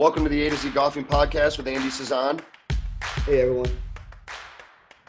Welcome 0.00 0.24
to 0.24 0.30
the 0.30 0.46
A 0.46 0.48
to 0.48 0.56
Z 0.56 0.70
Golfing 0.70 1.04
Podcast 1.04 1.58
with 1.58 1.68
Andy 1.68 1.90
Cezanne 1.90 2.40
Hey 3.26 3.42
everyone. 3.42 3.70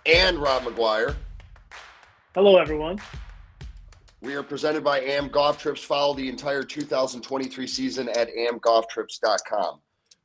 and 0.05 0.37
Rob 0.37 0.65
Maguire. 0.65 1.15
Hello, 2.35 2.57
everyone. 2.57 2.99
We 4.19 4.35
are 4.35 4.43
presented 4.43 4.83
by 4.83 4.99
AM 4.99 5.29
Golf 5.29 5.57
Trips. 5.57 5.81
Follow 5.81 6.13
the 6.13 6.27
entire 6.27 6.63
2023 6.63 7.67
season 7.67 8.09
at 8.09 8.27
amgolftrips.com. 8.35 9.79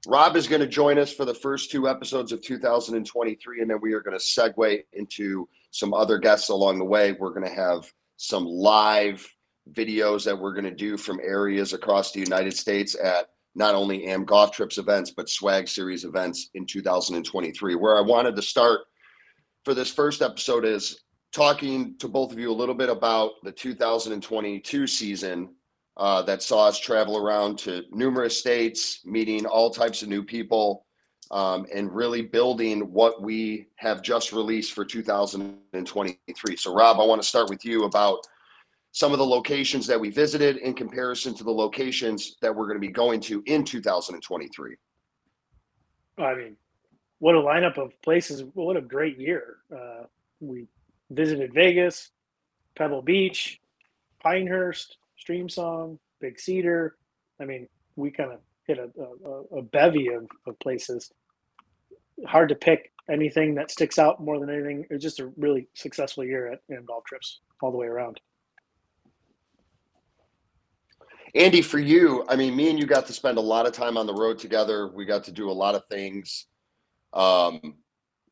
Rob 0.08 0.34
is 0.34 0.48
going 0.48 0.62
to 0.62 0.66
join 0.66 0.98
us 0.98 1.12
for 1.12 1.24
the 1.24 1.32
first 1.32 1.70
two 1.70 1.88
episodes 1.88 2.32
of 2.32 2.42
2023, 2.42 3.60
and 3.60 3.70
then 3.70 3.78
we 3.80 3.92
are 3.92 4.00
going 4.00 4.18
to 4.18 4.24
segue 4.24 4.82
into 4.94 5.48
some 5.70 5.94
other 5.94 6.18
guests 6.18 6.48
along 6.48 6.80
the 6.80 6.84
way. 6.84 7.12
We're 7.12 7.30
going 7.30 7.46
to 7.46 7.54
have 7.54 7.88
some 8.16 8.44
live 8.44 9.24
videos 9.70 10.24
that 10.24 10.36
we're 10.36 10.54
going 10.54 10.64
to 10.64 10.74
do 10.74 10.96
from 10.96 11.20
areas 11.22 11.72
across 11.72 12.10
the 12.10 12.18
United 12.18 12.56
States 12.56 12.96
at 12.96 13.28
not 13.56 13.74
only 13.74 14.06
AM 14.06 14.24
Golf 14.24 14.52
Trips 14.52 14.76
events, 14.76 15.10
but 15.10 15.30
Swag 15.30 15.66
Series 15.66 16.04
events 16.04 16.50
in 16.54 16.66
2023. 16.66 17.74
Where 17.74 17.96
I 17.96 18.02
wanted 18.02 18.36
to 18.36 18.42
start 18.42 18.82
for 19.64 19.72
this 19.72 19.90
first 19.90 20.20
episode 20.20 20.64
is 20.64 21.00
talking 21.32 21.96
to 21.98 22.06
both 22.06 22.32
of 22.32 22.38
you 22.38 22.52
a 22.52 22.54
little 22.54 22.74
bit 22.74 22.90
about 22.90 23.32
the 23.42 23.50
2022 23.50 24.86
season 24.86 25.54
uh, 25.96 26.20
that 26.22 26.42
saw 26.42 26.68
us 26.68 26.78
travel 26.78 27.16
around 27.16 27.58
to 27.58 27.84
numerous 27.90 28.38
states, 28.38 29.00
meeting 29.06 29.46
all 29.46 29.70
types 29.70 30.02
of 30.02 30.08
new 30.08 30.22
people, 30.22 30.84
um, 31.30 31.66
and 31.74 31.92
really 31.92 32.20
building 32.20 32.92
what 32.92 33.22
we 33.22 33.66
have 33.76 34.02
just 34.02 34.32
released 34.32 34.74
for 34.74 34.84
2023. 34.84 36.56
So, 36.56 36.74
Rob, 36.74 37.00
I 37.00 37.04
want 37.04 37.22
to 37.22 37.26
start 37.26 37.48
with 37.48 37.64
you 37.64 37.84
about 37.84 38.18
some 38.96 39.12
of 39.12 39.18
the 39.18 39.26
locations 39.26 39.86
that 39.86 40.00
we 40.00 40.08
visited 40.08 40.56
in 40.56 40.72
comparison 40.72 41.34
to 41.34 41.44
the 41.44 41.50
locations 41.50 42.36
that 42.40 42.56
we're 42.56 42.64
going 42.64 42.80
to 42.80 42.86
be 42.86 42.90
going 42.90 43.20
to 43.20 43.42
in 43.44 43.62
2023. 43.62 44.74
I 46.16 46.34
mean, 46.34 46.56
what 47.18 47.34
a 47.34 47.38
lineup 47.38 47.76
of 47.76 47.92
places! 48.00 48.42
What 48.54 48.78
a 48.78 48.80
great 48.80 49.18
year. 49.18 49.58
Uh, 49.70 50.04
we 50.40 50.66
visited 51.10 51.52
Vegas, 51.52 52.10
Pebble 52.74 53.02
Beach, 53.02 53.60
Pinehurst, 54.22 54.96
Streamsong, 55.22 55.98
Big 56.22 56.40
Cedar. 56.40 56.96
I 57.38 57.44
mean, 57.44 57.68
we 57.96 58.10
kind 58.10 58.32
of 58.32 58.40
hit 58.66 58.78
a, 58.78 58.88
a, 59.28 59.58
a 59.58 59.62
bevy 59.62 60.08
of, 60.08 60.26
of 60.46 60.58
places. 60.58 61.12
Hard 62.26 62.48
to 62.48 62.54
pick 62.54 62.92
anything 63.10 63.56
that 63.56 63.70
sticks 63.70 63.98
out 63.98 64.22
more 64.22 64.40
than 64.40 64.48
anything. 64.48 64.86
It 64.88 64.94
was 64.94 65.02
just 65.02 65.20
a 65.20 65.30
really 65.36 65.68
successful 65.74 66.24
year 66.24 66.50
at, 66.50 66.60
in 66.70 66.82
golf 66.86 67.04
trips 67.04 67.40
all 67.60 67.70
the 67.70 67.76
way 67.76 67.88
around. 67.88 68.20
Andy, 71.36 71.60
for 71.60 71.78
you, 71.78 72.24
I 72.28 72.36
mean, 72.36 72.56
me 72.56 72.70
and 72.70 72.78
you 72.78 72.86
got 72.86 73.06
to 73.06 73.12
spend 73.12 73.36
a 73.36 73.42
lot 73.42 73.66
of 73.66 73.72
time 73.72 73.98
on 73.98 74.06
the 74.06 74.14
road 74.14 74.38
together. 74.38 74.88
We 74.88 75.04
got 75.04 75.22
to 75.24 75.32
do 75.32 75.50
a 75.50 75.52
lot 75.52 75.74
of 75.74 75.82
things. 75.90 76.46
Um, 77.12 77.60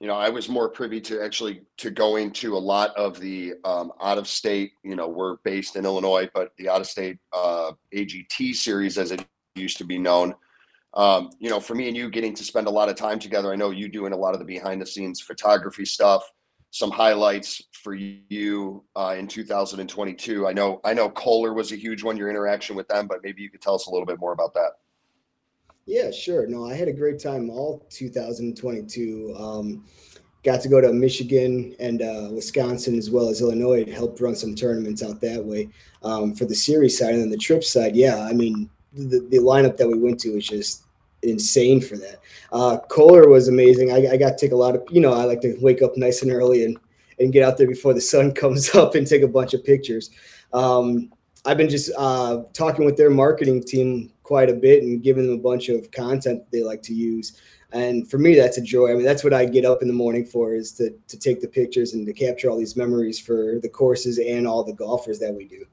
you 0.00 0.06
know, 0.06 0.14
I 0.14 0.30
was 0.30 0.48
more 0.48 0.70
privy 0.70 1.00
to 1.02 1.22
actually 1.22 1.62
to 1.78 1.90
going 1.90 2.32
to 2.32 2.56
a 2.56 2.58
lot 2.58 2.96
of 2.96 3.20
the 3.20 3.54
um, 3.64 3.92
out 4.02 4.16
of 4.16 4.26
state. 4.26 4.72
You 4.82 4.96
know, 4.96 5.06
we're 5.06 5.36
based 5.44 5.76
in 5.76 5.84
Illinois, 5.84 6.30
but 6.34 6.52
the 6.56 6.70
out 6.70 6.80
of 6.80 6.86
state 6.86 7.18
uh, 7.32 7.72
AGT 7.94 8.54
series, 8.54 8.96
as 8.96 9.12
it 9.12 9.24
used 9.54 9.76
to 9.78 9.84
be 9.84 9.98
known. 9.98 10.34
Um, 10.94 11.30
you 11.38 11.50
know, 11.50 11.60
for 11.60 11.74
me 11.74 11.88
and 11.88 11.96
you 11.96 12.08
getting 12.08 12.34
to 12.34 12.44
spend 12.44 12.68
a 12.68 12.70
lot 12.70 12.88
of 12.88 12.96
time 12.96 13.18
together. 13.18 13.52
I 13.52 13.56
know 13.56 13.70
you 13.70 13.88
doing 13.88 14.12
a 14.12 14.16
lot 14.16 14.32
of 14.32 14.40
the 14.40 14.46
behind 14.46 14.80
the 14.80 14.86
scenes 14.86 15.20
photography 15.20 15.84
stuff. 15.84 16.22
Some 16.74 16.90
highlights 16.90 17.62
for 17.70 17.94
you 17.94 18.82
uh, 18.96 19.14
in 19.16 19.28
2022. 19.28 20.48
I 20.48 20.52
know 20.52 20.80
I 20.82 20.92
know 20.92 21.08
Kohler 21.08 21.54
was 21.54 21.70
a 21.70 21.76
huge 21.76 22.02
one. 22.02 22.16
Your 22.16 22.28
interaction 22.28 22.74
with 22.74 22.88
them, 22.88 23.06
but 23.06 23.22
maybe 23.22 23.42
you 23.42 23.48
could 23.48 23.60
tell 23.60 23.76
us 23.76 23.86
a 23.86 23.90
little 23.92 24.04
bit 24.04 24.18
more 24.18 24.32
about 24.32 24.54
that. 24.54 24.70
Yeah, 25.86 26.10
sure. 26.10 26.48
No, 26.48 26.66
I 26.68 26.74
had 26.74 26.88
a 26.88 26.92
great 26.92 27.20
time 27.20 27.48
all 27.48 27.86
2022. 27.90 29.36
Um, 29.38 29.84
got 30.42 30.62
to 30.62 30.68
go 30.68 30.80
to 30.80 30.92
Michigan 30.92 31.76
and 31.78 32.02
uh, 32.02 32.30
Wisconsin 32.32 32.98
as 32.98 33.08
well 33.08 33.28
as 33.28 33.40
Illinois. 33.40 33.88
Helped 33.88 34.20
run 34.20 34.34
some 34.34 34.56
tournaments 34.56 35.00
out 35.00 35.20
that 35.20 35.44
way 35.44 35.68
um, 36.02 36.34
for 36.34 36.44
the 36.44 36.56
series 36.56 36.98
side 36.98 37.14
and 37.14 37.22
then 37.22 37.30
the 37.30 37.36
trip 37.36 37.62
side. 37.62 37.94
Yeah, 37.94 38.26
I 38.28 38.32
mean 38.32 38.68
the, 38.92 39.24
the 39.30 39.38
lineup 39.38 39.76
that 39.76 39.86
we 39.86 40.00
went 40.00 40.18
to 40.22 40.34
was 40.34 40.48
just 40.48 40.83
insane 41.24 41.80
for 41.80 41.96
that. 41.96 42.20
Uh, 42.52 42.78
Kohler 42.88 43.28
was 43.28 43.48
amazing. 43.48 43.90
I, 43.92 44.12
I 44.12 44.16
got 44.16 44.30
to 44.30 44.36
take 44.36 44.52
a 44.52 44.56
lot 44.56 44.76
of 44.76 44.84
you 44.90 45.00
know 45.00 45.12
I 45.12 45.24
like 45.24 45.40
to 45.42 45.56
wake 45.60 45.82
up 45.82 45.96
nice 45.96 46.22
and 46.22 46.30
early 46.30 46.64
and 46.64 46.78
and 47.18 47.32
get 47.32 47.42
out 47.42 47.58
there 47.58 47.68
before 47.68 47.94
the 47.94 48.00
sun 48.00 48.32
comes 48.42 48.74
up 48.74 48.94
and 48.94 49.06
take 49.06 49.22
a 49.22 49.28
bunch 49.28 49.54
of 49.54 49.64
pictures. 49.64 50.10
Um, 50.52 51.12
I've 51.46 51.58
been 51.58 51.68
just 51.68 51.90
uh, 51.98 52.42
talking 52.52 52.84
with 52.84 52.96
their 52.96 53.10
marketing 53.10 53.62
team 53.62 54.10
quite 54.22 54.48
a 54.48 54.54
bit 54.54 54.82
and 54.82 55.02
giving 55.02 55.26
them 55.26 55.34
a 55.34 55.42
bunch 55.42 55.68
of 55.68 55.90
content 55.90 56.42
they 56.50 56.62
like 56.62 56.80
to 56.82 56.94
use. 56.94 57.38
And 57.72 58.08
for 58.08 58.18
me, 58.18 58.34
that's 58.34 58.56
a 58.56 58.62
joy. 58.62 58.92
I 58.92 58.94
mean, 58.94 59.04
that's 59.04 59.24
what 59.24 59.34
I 59.34 59.44
get 59.44 59.64
up 59.64 59.82
in 59.82 59.88
the 59.88 59.94
morning 59.94 60.24
for 60.24 60.54
is 60.54 60.72
to 60.74 60.90
to 61.08 61.18
take 61.18 61.40
the 61.40 61.48
pictures 61.48 61.94
and 61.94 62.06
to 62.06 62.12
capture 62.12 62.48
all 62.48 62.56
these 62.56 62.76
memories 62.76 63.18
for 63.18 63.58
the 63.60 63.68
courses 63.68 64.18
and 64.18 64.46
all 64.46 64.62
the 64.62 64.72
golfers 64.72 65.18
that 65.18 65.34
we 65.34 65.44
do. 65.44 65.66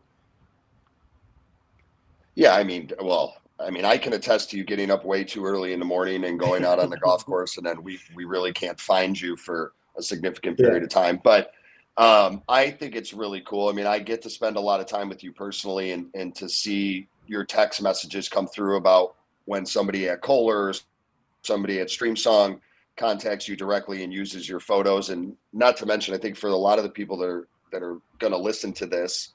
Yeah, 2.35 2.55
I 2.55 2.63
mean, 2.63 2.91
well, 3.01 3.40
I 3.65 3.69
mean, 3.69 3.85
I 3.85 3.97
can 3.97 4.13
attest 4.13 4.49
to 4.51 4.57
you 4.57 4.63
getting 4.63 4.91
up 4.91 5.05
way 5.05 5.23
too 5.23 5.45
early 5.45 5.73
in 5.73 5.79
the 5.79 5.85
morning 5.85 6.23
and 6.25 6.39
going 6.39 6.63
out 6.65 6.79
on 6.79 6.89
the 6.89 6.97
golf 6.97 7.25
course, 7.31 7.57
and 7.57 7.65
then 7.65 7.83
we 7.83 7.99
we 8.15 8.25
really 8.25 8.53
can't 8.53 8.79
find 8.79 9.19
you 9.19 9.35
for 9.35 9.73
a 9.97 10.01
significant 10.01 10.57
period 10.57 10.77
Yeah. 10.81 10.83
of 10.85 10.89
time. 10.89 11.21
But 11.23 11.51
um, 11.97 12.41
I 12.47 12.71
think 12.71 12.95
it's 12.95 13.13
really 13.13 13.41
cool. 13.41 13.67
I 13.69 13.73
mean, 13.73 13.85
I 13.85 13.99
get 13.99 14.21
to 14.23 14.29
spend 14.29 14.55
a 14.55 14.61
lot 14.61 14.79
of 14.79 14.85
time 14.87 15.09
with 15.09 15.23
you 15.23 15.31
personally, 15.31 15.91
and 15.91 16.07
and 16.13 16.33
to 16.35 16.49
see 16.49 17.07
your 17.27 17.43
text 17.45 17.81
messages 17.81 18.27
come 18.29 18.47
through 18.47 18.77
about 18.77 19.15
when 19.45 19.65
somebody 19.65 20.09
at 20.09 20.21
Kohler, 20.21 20.73
somebody 21.43 21.79
at 21.79 21.87
Streamsong 21.87 22.59
contacts 22.97 23.47
you 23.47 23.55
directly 23.55 24.03
and 24.03 24.13
uses 24.13 24.47
your 24.47 24.59
photos, 24.59 25.09
and 25.09 25.35
not 25.53 25.77
to 25.77 25.85
mention, 25.85 26.13
I 26.13 26.17
think 26.17 26.35
for 26.37 26.47
a 26.47 26.55
lot 26.55 26.77
of 26.77 26.83
the 26.83 26.89
people 26.89 27.17
that 27.17 27.27
are 27.29 27.47
that 27.71 27.83
are 27.83 27.97
going 28.19 28.31
to 28.33 28.37
listen 28.37 28.73
to 28.73 28.85
this 28.85 29.29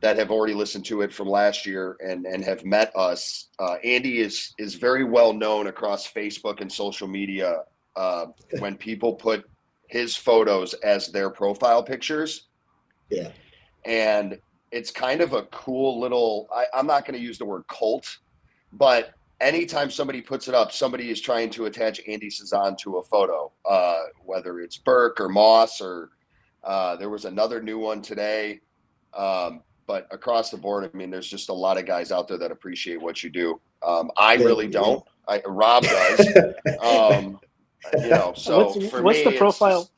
that 0.00 0.16
have 0.18 0.30
already 0.30 0.54
listened 0.54 0.84
to 0.86 1.00
it 1.02 1.12
from 1.12 1.28
last 1.28 1.66
year 1.66 1.96
and 2.04 2.26
and 2.26 2.44
have 2.44 2.64
met 2.64 2.94
us. 2.96 3.48
Uh, 3.58 3.74
Andy 3.84 4.20
is 4.20 4.54
is 4.58 4.74
very 4.74 5.04
well 5.04 5.32
known 5.32 5.66
across 5.68 6.10
Facebook 6.10 6.60
and 6.60 6.70
social 6.70 7.08
media 7.08 7.62
uh, 7.96 8.26
when 8.58 8.76
people 8.76 9.14
put 9.14 9.48
his 9.88 10.16
photos 10.16 10.74
as 10.74 11.08
their 11.08 11.30
profile 11.30 11.82
pictures, 11.82 12.48
Yeah. 13.08 13.30
and 13.84 14.38
it's 14.72 14.90
kind 14.90 15.20
of 15.20 15.32
a 15.32 15.44
cool 15.44 16.00
little. 16.00 16.48
I, 16.52 16.66
I'm 16.74 16.86
not 16.86 17.06
going 17.06 17.18
to 17.18 17.24
use 17.24 17.38
the 17.38 17.44
word 17.44 17.66
cult, 17.68 18.18
but 18.72 19.14
anytime 19.40 19.90
somebody 19.90 20.20
puts 20.20 20.48
it 20.48 20.54
up, 20.54 20.72
somebody 20.72 21.08
is 21.10 21.20
trying 21.20 21.50
to 21.50 21.66
attach 21.66 22.00
Andy 22.08 22.28
Cezanne 22.30 22.76
to 22.78 22.96
a 22.96 23.02
photo, 23.04 23.52
uh, 23.64 24.00
whether 24.24 24.60
it's 24.60 24.76
Burke 24.76 25.20
or 25.20 25.28
Moss 25.28 25.80
or 25.80 26.10
uh, 26.64 26.96
there 26.96 27.08
was 27.10 27.24
another 27.24 27.62
new 27.62 27.78
one 27.78 28.02
today. 28.02 28.60
Um, 29.14 29.62
but 29.86 30.06
across 30.10 30.50
the 30.50 30.56
board, 30.56 30.88
I 30.92 30.96
mean, 30.96 31.10
there's 31.10 31.28
just 31.28 31.48
a 31.48 31.52
lot 31.52 31.78
of 31.78 31.86
guys 31.86 32.10
out 32.12 32.28
there 32.28 32.38
that 32.38 32.50
appreciate 32.50 33.00
what 33.00 33.22
you 33.22 33.30
do. 33.30 33.60
Um, 33.82 34.10
I 34.16 34.36
Thank 34.36 34.46
really 34.48 34.66
you. 34.66 34.72
don't. 34.72 35.04
I, 35.28 35.40
Rob 35.46 35.82
does. 35.84 36.20
um, 36.82 37.40
you 37.98 38.08
know, 38.10 38.32
so 38.36 38.66
what's 38.66 38.90
for 38.90 39.02
what's 39.02 39.18
me, 39.18 39.24
the 39.24 39.38
profile? 39.38 39.80
just- 39.82 39.92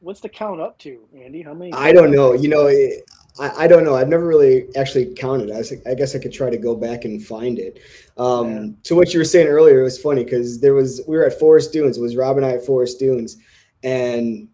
What's 0.00 0.18
the 0.18 0.28
count 0.28 0.60
up 0.60 0.76
to, 0.80 1.06
Andy? 1.16 1.42
How 1.42 1.54
many? 1.54 1.72
I 1.72 1.92
don't 1.92 2.10
know. 2.10 2.32
You 2.32 2.48
know, 2.48 2.66
it, 2.66 3.04
I, 3.38 3.50
I 3.50 3.66
don't 3.68 3.84
know. 3.84 3.94
I've 3.94 4.08
never 4.08 4.26
really 4.26 4.66
actually 4.74 5.14
counted. 5.14 5.52
I, 5.52 5.58
was, 5.58 5.72
I 5.86 5.94
guess 5.94 6.16
I 6.16 6.18
could 6.18 6.32
try 6.32 6.50
to 6.50 6.56
go 6.56 6.74
back 6.74 7.04
and 7.04 7.24
find 7.24 7.60
it. 7.60 7.78
Um, 8.16 8.50
Yeah. 8.50 8.66
To 8.82 8.94
what 8.96 9.14
you 9.14 9.20
were 9.20 9.24
saying 9.24 9.46
earlier, 9.46 9.78
it 9.78 9.84
was 9.84 10.00
funny 10.00 10.24
because 10.24 10.58
there 10.60 10.74
was 10.74 11.00
we 11.06 11.16
were 11.16 11.24
at 11.24 11.38
Forest 11.38 11.72
Dunes. 11.72 11.98
It 11.98 12.00
was 12.00 12.16
Rob 12.16 12.36
and 12.36 12.44
I 12.44 12.54
at 12.54 12.66
Forest 12.66 12.98
Dunes, 12.98 13.36
and 13.84 14.48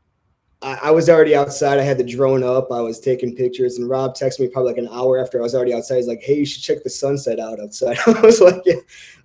I, 0.61 0.75
I 0.85 0.91
was 0.91 1.09
already 1.09 1.35
outside. 1.37 1.79
I 1.79 1.83
had 1.83 1.99
the 1.99 2.05
drone 2.05 2.43
up. 2.43 2.73
I 2.73 2.81
was 2.81 2.99
taking 2.99 3.35
pictures, 3.37 3.79
and 3.79 3.89
Rob 3.89 4.15
texted 4.17 4.41
me 4.41 4.49
probably 4.49 4.73
like 4.73 4.79
an 4.79 4.89
hour 4.91 5.19
after 5.19 5.39
I 5.39 5.43
was 5.43 5.55
already 5.55 5.73
outside. 5.73 5.97
He's 5.97 6.09
like, 6.09 6.23
"Hey, 6.23 6.39
you 6.39 6.47
should 6.47 6.63
check 6.63 6.83
the 6.83 6.91
sunset 6.91 7.39
out 7.39 7.61
outside." 7.61 7.97
I 8.07 8.21
was 8.21 8.41
like, 8.41 8.61
yeah, 8.67 8.75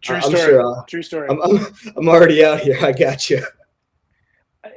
True 0.01 0.17
I'm 0.17 0.21
story. 0.23 0.37
sure 0.37 0.61
I'll- 0.61 0.85
True 0.87 1.01
story. 1.01 1.27
I'm, 1.29 1.41
I'm, 1.41 1.67
I'm 1.97 2.07
already 2.09 2.45
out 2.45 2.59
here. 2.59 2.77
I 2.81 2.91
got 2.91 3.29
you." 3.29 3.43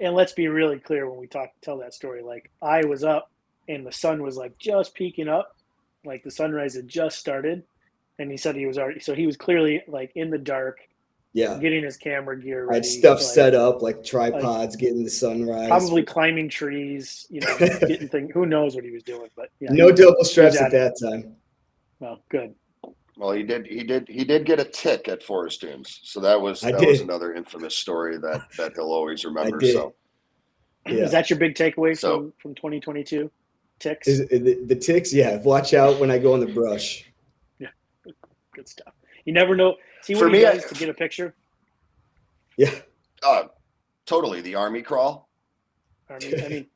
and 0.00 0.14
let's 0.16 0.32
be 0.32 0.48
really 0.48 0.80
clear 0.80 1.08
when 1.08 1.18
we 1.18 1.28
talk 1.28 1.48
tell 1.62 1.78
that 1.78 1.94
story 1.94 2.20
like 2.20 2.50
i 2.60 2.84
was 2.84 3.04
up 3.04 3.30
and 3.68 3.86
the 3.86 3.92
sun 3.92 4.20
was 4.20 4.36
like 4.36 4.58
just 4.58 4.92
peeking 4.94 5.28
up 5.28 5.54
like 6.04 6.24
the 6.24 6.30
sunrise 6.30 6.74
had 6.74 6.88
just 6.88 7.18
started 7.20 7.62
and 8.18 8.28
he 8.28 8.36
said 8.36 8.56
he 8.56 8.66
was 8.66 8.78
already 8.78 8.98
so 8.98 9.14
he 9.14 9.26
was 9.26 9.36
clearly 9.36 9.80
like 9.86 10.10
in 10.16 10.28
the 10.28 10.36
dark 10.38 10.78
Yeah. 11.36 11.58
getting 11.58 11.84
his 11.84 11.98
camera 11.98 12.40
gear 12.40 12.66
I 12.70 12.76
had 12.76 12.86
stuff 12.86 13.18
like, 13.18 13.26
set 13.28 13.54
up 13.54 13.82
like 13.82 14.02
tripods, 14.02 14.74
getting 14.74 15.04
the 15.04 15.10
sunrise. 15.10 15.68
probably 15.68 16.02
climbing 16.02 16.48
trees 16.48 17.26
you 17.28 17.40
know 17.42 17.58
getting 17.58 18.08
thing 18.08 18.30
who 18.32 18.46
knows 18.46 18.74
what 18.74 18.84
he 18.84 18.90
was 18.90 19.02
doing 19.02 19.28
but 19.36 19.50
yeah 19.60 19.68
no 19.70 19.88
he- 19.88 19.92
double 19.92 20.24
straps 20.24 20.56
at 20.56 20.72
at 20.72 20.72
that 20.72 20.94
time. 20.98 21.36
well 22.00 22.22
good 22.30 22.54
Well, 23.18 23.32
he 23.32 23.42
did. 23.42 23.66
He 23.66 23.82
did. 23.84 24.08
He 24.08 24.24
did 24.24 24.44
get 24.46 24.60
a 24.60 24.64
tick 24.64 25.08
at 25.08 25.22
Forest 25.22 25.62
Dunes, 25.62 26.00
so 26.04 26.20
that 26.20 26.38
was 26.40 26.62
I 26.64 26.72
that 26.72 26.86
was 26.86 27.00
another 27.02 27.32
infamous 27.34 27.74
story 27.74 28.16
that 28.18 28.40
that 28.58 28.72
he'll 28.74 28.92
always 28.92 29.24
remember. 29.24 29.60
So 29.62 29.94
Yeah. 30.86 31.04
is 31.04 31.12
that 31.12 31.28
your 31.30 31.38
big 31.38 31.54
takeaway 31.54 31.96
So- 31.98 32.16
from 32.16 32.32
from 32.38 32.54
2022 32.54 33.30
ticks 33.78 34.06
Is 34.08 34.20
it, 34.20 34.28
the, 34.44 34.54
the 34.66 34.76
ticks? 34.76 35.12
Yeah. 35.12 35.36
Watch 35.42 35.72
out 35.74 35.98
when 36.00 36.10
I 36.10 36.18
go 36.18 36.34
in 36.34 36.40
the 36.40 36.52
brush. 36.60 37.04
Yeah, 37.58 37.68
good 38.54 38.68
stuff 38.68 38.92
You 39.26 39.32
never 39.34 39.54
know. 39.56 39.76
See 40.06 40.14
what 40.14 40.20
For 40.20 40.26
he 40.28 40.32
me, 40.34 40.46
I- 40.46 40.58
to 40.58 40.74
get 40.74 40.88
a 40.88 40.94
picture. 40.94 41.34
Yeah. 42.56 42.70
Uh, 43.24 43.44
totally. 44.06 44.40
The 44.40 44.54
army 44.54 44.80
crawl. 44.82 45.28
I 46.08 46.18
mean, 46.24 46.44
I 46.44 46.48
mean, 46.48 46.66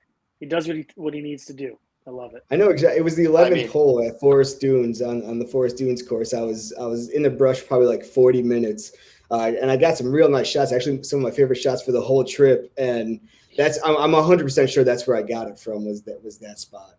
he 0.41 0.47
does 0.47 0.67
what 0.67 0.77
he 0.77 0.87
what 0.97 1.15
he 1.15 1.21
needs 1.21 1.45
to 1.47 1.53
do. 1.53 1.79
I 2.07 2.11
love 2.11 2.35
it. 2.35 2.43
I 2.51 2.57
know 2.57 2.71
exactly. 2.71 2.99
It 2.99 3.05
was 3.05 3.15
the 3.15 3.27
11th 3.27 3.53
mean- 3.53 3.69
hole 3.69 4.03
at 4.03 4.19
Forest 4.19 4.61
Dunes 4.61 5.01
on, 5.01 5.23
on 5.25 5.39
the 5.39 5.47
Forest 5.47 5.77
Dunes 5.77 6.03
course. 6.03 6.35
I 6.35 6.41
was 6.43 6.73
I 6.81 6.87
was 6.87 7.11
in 7.11 7.23
the 7.23 7.31
brush 7.31 7.65
probably 7.65 7.87
like 7.87 8.05
40 8.05 8.43
minutes, 8.43 8.93
uh, 9.31 9.53
and 9.61 9.71
I 9.71 9.77
got 9.77 9.97
some 9.97 10.11
real 10.11 10.29
nice 10.29 10.49
shots. 10.49 10.73
Actually, 10.73 11.05
some 11.05 11.21
of 11.21 11.23
my 11.23 11.31
favorite 11.31 11.57
shots 11.61 11.83
for 11.83 11.93
the 11.93 12.01
whole 12.01 12.25
trip. 12.25 12.73
And 12.77 13.21
that's 13.57 13.79
I'm, 13.85 13.97
I'm 13.97 14.13
100 14.13 14.43
percent 14.43 14.71
sure 14.71 14.83
that's 14.83 15.07
where 15.07 15.17
I 15.17 15.23
got 15.23 15.47
it 15.47 15.57
from. 15.59 15.85
Was 15.87 16.03
that 16.03 16.21
was 16.25 16.39
that 16.39 16.59
spot 16.59 16.97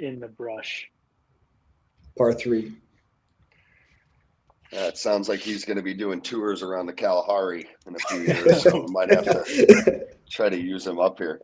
In 0.00 0.18
the 0.18 0.28
brush. 0.28 0.90
par 2.18 2.32
three? 2.32 2.72
Uh, 4.74 4.86
it 4.86 4.98
sounds 4.98 5.28
like 5.28 5.40
he's 5.40 5.64
going 5.64 5.76
to 5.76 5.82
be 5.82 5.94
doing 5.94 6.20
tours 6.20 6.62
around 6.62 6.86
the 6.86 6.92
Kalahari 6.92 7.68
in 7.86 7.94
a 7.94 7.98
few 7.98 8.20
years, 8.34 8.62
so 8.62 8.80
we 8.80 8.92
might 8.92 9.10
have 9.10 9.24
to 9.24 10.06
try 10.30 10.48
to 10.48 10.60
use 10.60 10.86
him 10.86 10.98
up 10.98 11.18
here. 11.18 11.40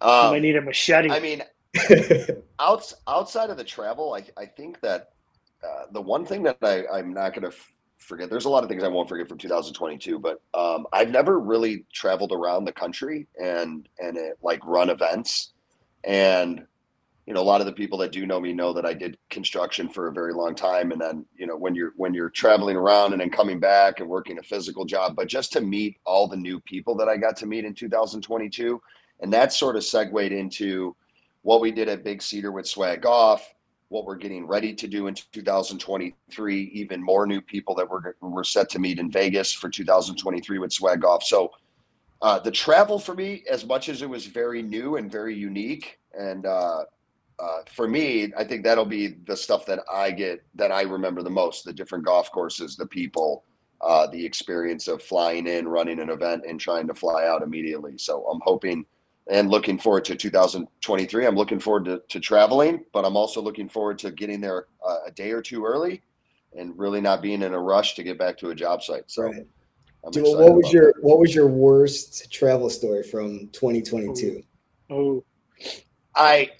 Um, 0.00 0.32
might 0.32 0.42
need 0.42 0.56
a 0.56 0.60
machete. 0.60 1.10
I 1.10 1.18
mean, 1.18 1.42
outs, 2.60 2.94
outside 3.08 3.50
of 3.50 3.56
the 3.56 3.64
travel, 3.64 4.14
I, 4.14 4.24
I 4.40 4.46
think 4.46 4.80
that 4.80 5.10
uh, 5.64 5.86
the 5.90 6.00
one 6.00 6.24
thing 6.24 6.44
that 6.44 6.58
I, 6.62 6.84
I'm 6.86 7.12
not 7.12 7.34
going 7.34 7.42
to 7.42 7.56
f- 7.56 7.72
forget, 7.96 8.30
there's 8.30 8.44
a 8.44 8.50
lot 8.50 8.62
of 8.62 8.68
things 8.68 8.84
I 8.84 8.88
won't 8.88 9.08
forget 9.08 9.28
from 9.28 9.38
2022, 9.38 10.20
but 10.20 10.40
um, 10.54 10.86
I've 10.92 11.10
never 11.10 11.40
really 11.40 11.84
traveled 11.92 12.30
around 12.30 12.64
the 12.64 12.72
country 12.72 13.26
and, 13.42 13.88
and 13.98 14.16
it, 14.16 14.38
like 14.40 14.64
run 14.64 14.88
events. 14.88 15.52
And, 16.04 16.64
you 17.28 17.34
know, 17.34 17.42
a 17.42 17.44
lot 17.44 17.60
of 17.60 17.66
the 17.66 17.72
people 17.74 17.98
that 17.98 18.10
do 18.10 18.24
know 18.24 18.40
me 18.40 18.54
know 18.54 18.72
that 18.72 18.86
I 18.86 18.94
did 18.94 19.18
construction 19.28 19.86
for 19.86 20.08
a 20.08 20.12
very 20.12 20.32
long 20.32 20.54
time. 20.54 20.92
And 20.92 21.00
then, 21.00 21.26
you 21.36 21.46
know, 21.46 21.58
when 21.58 21.74
you're, 21.74 21.92
when 21.96 22.14
you're 22.14 22.30
traveling 22.30 22.74
around 22.74 23.12
and 23.12 23.20
then 23.20 23.28
coming 23.28 23.60
back 23.60 24.00
and 24.00 24.08
working 24.08 24.38
a 24.38 24.42
physical 24.42 24.86
job, 24.86 25.14
but 25.14 25.28
just 25.28 25.52
to 25.52 25.60
meet 25.60 25.98
all 26.06 26.26
the 26.26 26.38
new 26.38 26.58
people 26.60 26.96
that 26.96 27.06
I 27.06 27.18
got 27.18 27.36
to 27.36 27.46
meet 27.46 27.66
in 27.66 27.74
2022, 27.74 28.80
and 29.20 29.30
that 29.30 29.52
sort 29.52 29.76
of 29.76 29.84
segued 29.84 30.32
into 30.32 30.96
what 31.42 31.60
we 31.60 31.70
did 31.70 31.90
at 31.90 32.02
Big 32.02 32.22
Cedar 32.22 32.50
with 32.50 32.66
Swag 32.66 33.04
Off, 33.04 33.54
what 33.90 34.06
we're 34.06 34.16
getting 34.16 34.46
ready 34.46 34.72
to 34.72 34.88
do 34.88 35.06
in 35.06 35.14
2023, 35.14 36.62
even 36.72 37.02
more 37.02 37.26
new 37.26 37.42
people 37.42 37.74
that 37.74 37.90
we're, 37.90 38.14
we're 38.22 38.42
set 38.42 38.70
to 38.70 38.78
meet 38.78 38.98
in 38.98 39.10
Vegas 39.10 39.52
for 39.52 39.68
2023 39.68 40.58
with 40.60 40.72
Swag 40.72 41.04
Off. 41.04 41.22
So 41.22 41.50
uh, 42.22 42.38
the 42.38 42.50
travel 42.50 42.98
for 42.98 43.14
me, 43.14 43.44
as 43.50 43.66
much 43.66 43.90
as 43.90 44.00
it 44.00 44.08
was 44.08 44.24
very 44.24 44.62
new 44.62 44.96
and 44.96 45.12
very 45.12 45.34
unique, 45.34 45.98
and 46.18 46.46
uh, 46.46 46.84
uh, 47.40 47.60
for 47.72 47.86
me, 47.86 48.32
I 48.36 48.44
think 48.44 48.64
that'll 48.64 48.84
be 48.84 49.16
the 49.26 49.36
stuff 49.36 49.64
that 49.66 49.80
I 49.92 50.10
get 50.10 50.42
that 50.54 50.72
I 50.72 50.82
remember 50.82 51.22
the 51.22 51.30
most: 51.30 51.64
the 51.64 51.72
different 51.72 52.04
golf 52.04 52.30
courses, 52.32 52.76
the 52.76 52.86
people, 52.86 53.44
uh, 53.80 54.06
the 54.08 54.24
experience 54.24 54.88
of 54.88 55.02
flying 55.02 55.46
in, 55.46 55.68
running 55.68 56.00
an 56.00 56.10
event, 56.10 56.44
and 56.48 56.58
trying 56.58 56.86
to 56.88 56.94
fly 56.94 57.26
out 57.26 57.42
immediately. 57.42 57.96
So 57.96 58.24
I'm 58.26 58.40
hoping 58.42 58.84
and 59.30 59.50
looking 59.50 59.78
forward 59.78 60.04
to 60.06 60.16
2023. 60.16 61.26
I'm 61.26 61.36
looking 61.36 61.60
forward 61.60 61.84
to, 61.84 62.02
to 62.08 62.20
traveling, 62.20 62.84
but 62.92 63.04
I'm 63.04 63.16
also 63.16 63.42
looking 63.42 63.68
forward 63.68 63.98
to 64.00 64.10
getting 64.10 64.40
there 64.40 64.66
uh, 64.86 64.98
a 65.06 65.10
day 65.10 65.32
or 65.32 65.42
two 65.42 65.64
early 65.64 66.02
and 66.56 66.76
really 66.78 67.00
not 67.00 67.20
being 67.20 67.42
in 67.42 67.52
a 67.52 67.60
rush 67.60 67.94
to 67.96 68.02
get 68.02 68.18
back 68.18 68.38
to 68.38 68.50
a 68.50 68.54
job 68.54 68.82
site. 68.82 69.04
So 69.06 69.24
Right. 69.24 69.46
Dude, 70.12 70.22
what 70.22 70.54
was 70.54 70.72
your 70.72 70.92
that. 70.92 71.02
what 71.02 71.18
was 71.18 71.34
your 71.34 71.48
worst 71.48 72.30
travel 72.32 72.70
story 72.70 73.02
from 73.02 73.48
2022? 73.48 74.42
oh, 74.90 75.24
I 76.14 76.50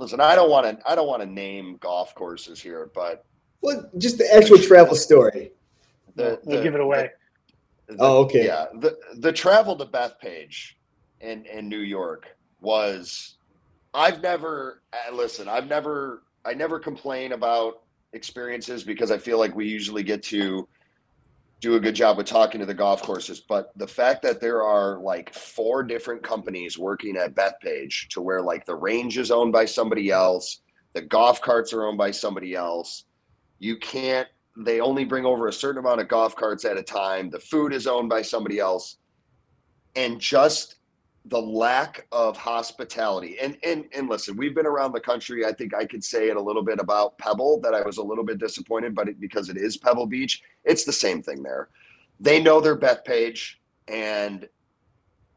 listen, 0.00 0.20
I 0.20 0.34
don't 0.34 0.50
want 0.50 0.66
to 0.80 0.90
I 0.90 0.94
don't 0.94 1.06
want 1.08 1.22
to 1.22 1.26
name 1.28 1.76
golf 1.78 2.14
courses 2.14 2.60
here, 2.60 2.90
but 2.94 3.24
Well, 3.62 3.88
just 3.98 4.18
the 4.18 4.32
actual 4.34 4.58
travel 4.58 4.94
story. 4.94 5.52
the, 6.14 6.40
we'll 6.44 6.58
the- 6.58 6.62
give 6.62 6.74
it 6.74 6.80
away. 6.80 7.10
the- 7.88 7.96
Oh, 7.98 8.18
okay. 8.24 8.46
Yeah, 8.46 8.66
the 8.80 8.96
the 9.18 9.32
travel 9.32 9.76
to 9.76 9.84
Bethpage 9.86 10.72
in 11.20 11.44
in 11.46 11.68
New 11.68 11.80
York 11.80 12.26
was. 12.60 13.34
I've 13.94 14.20
never 14.20 14.82
uh, 14.92 15.14
listen. 15.14 15.48
I've 15.48 15.68
never. 15.68 16.22
I 16.44 16.52
never 16.52 16.78
complain 16.78 17.32
about 17.32 17.82
experiences 18.12 18.84
because 18.84 19.10
I 19.10 19.16
feel 19.18 19.38
like 19.38 19.54
we 19.56 19.66
usually 19.66 20.02
get 20.02 20.22
to 20.24 20.68
do 21.60 21.76
a 21.76 21.80
good 21.80 21.94
job 21.94 22.16
with 22.16 22.26
talking 22.26 22.60
to 22.60 22.66
the 22.66 22.74
golf 22.74 23.02
courses. 23.02 23.40
But 23.40 23.72
the 23.76 23.86
fact 23.86 24.22
that 24.22 24.40
there 24.40 24.62
are 24.62 24.98
like 24.98 25.32
four 25.32 25.82
different 25.82 26.22
companies 26.22 26.78
working 26.78 27.16
at 27.16 27.34
Bethpage 27.34 28.08
to 28.08 28.20
where 28.20 28.42
like 28.42 28.66
the 28.66 28.74
range 28.74 29.18
is 29.18 29.30
owned 29.30 29.52
by 29.52 29.64
somebody 29.64 30.10
else, 30.10 30.60
the 30.92 31.02
golf 31.02 31.40
carts 31.40 31.72
are 31.72 31.84
owned 31.84 31.98
by 31.98 32.10
somebody 32.10 32.54
else. 32.54 33.04
You 33.58 33.78
can't 33.78 34.28
they 34.56 34.80
only 34.80 35.04
bring 35.04 35.26
over 35.26 35.48
a 35.48 35.52
certain 35.52 35.80
amount 35.80 36.00
of 36.00 36.08
golf 36.08 36.34
carts 36.34 36.64
at 36.64 36.78
a 36.78 36.82
time. 36.82 37.28
The 37.28 37.38
food 37.38 37.72
is 37.72 37.86
owned 37.86 38.08
by 38.08 38.22
somebody 38.22 38.58
else. 38.58 38.96
And 39.94 40.18
just 40.18 40.75
the 41.28 41.40
lack 41.40 42.06
of 42.12 42.36
hospitality. 42.36 43.36
And 43.40 43.56
and 43.64 43.86
and 43.94 44.08
listen, 44.08 44.36
we've 44.36 44.54
been 44.54 44.66
around 44.66 44.92
the 44.92 45.00
country. 45.00 45.44
I 45.44 45.52
think 45.52 45.74
I 45.74 45.84
could 45.84 46.04
say 46.04 46.28
it 46.28 46.36
a 46.36 46.40
little 46.40 46.62
bit 46.62 46.78
about 46.78 47.18
Pebble 47.18 47.60
that 47.60 47.74
I 47.74 47.82
was 47.82 47.98
a 47.98 48.02
little 48.02 48.24
bit 48.24 48.38
disappointed, 48.38 48.94
but 48.94 49.08
it, 49.08 49.20
because 49.20 49.48
it 49.48 49.56
is 49.56 49.76
Pebble 49.76 50.06
Beach, 50.06 50.42
it's 50.64 50.84
the 50.84 50.92
same 50.92 51.22
thing 51.22 51.42
there. 51.42 51.68
They 52.20 52.40
know 52.40 52.60
their 52.60 52.76
Bethpage, 52.76 53.56
and 53.88 54.48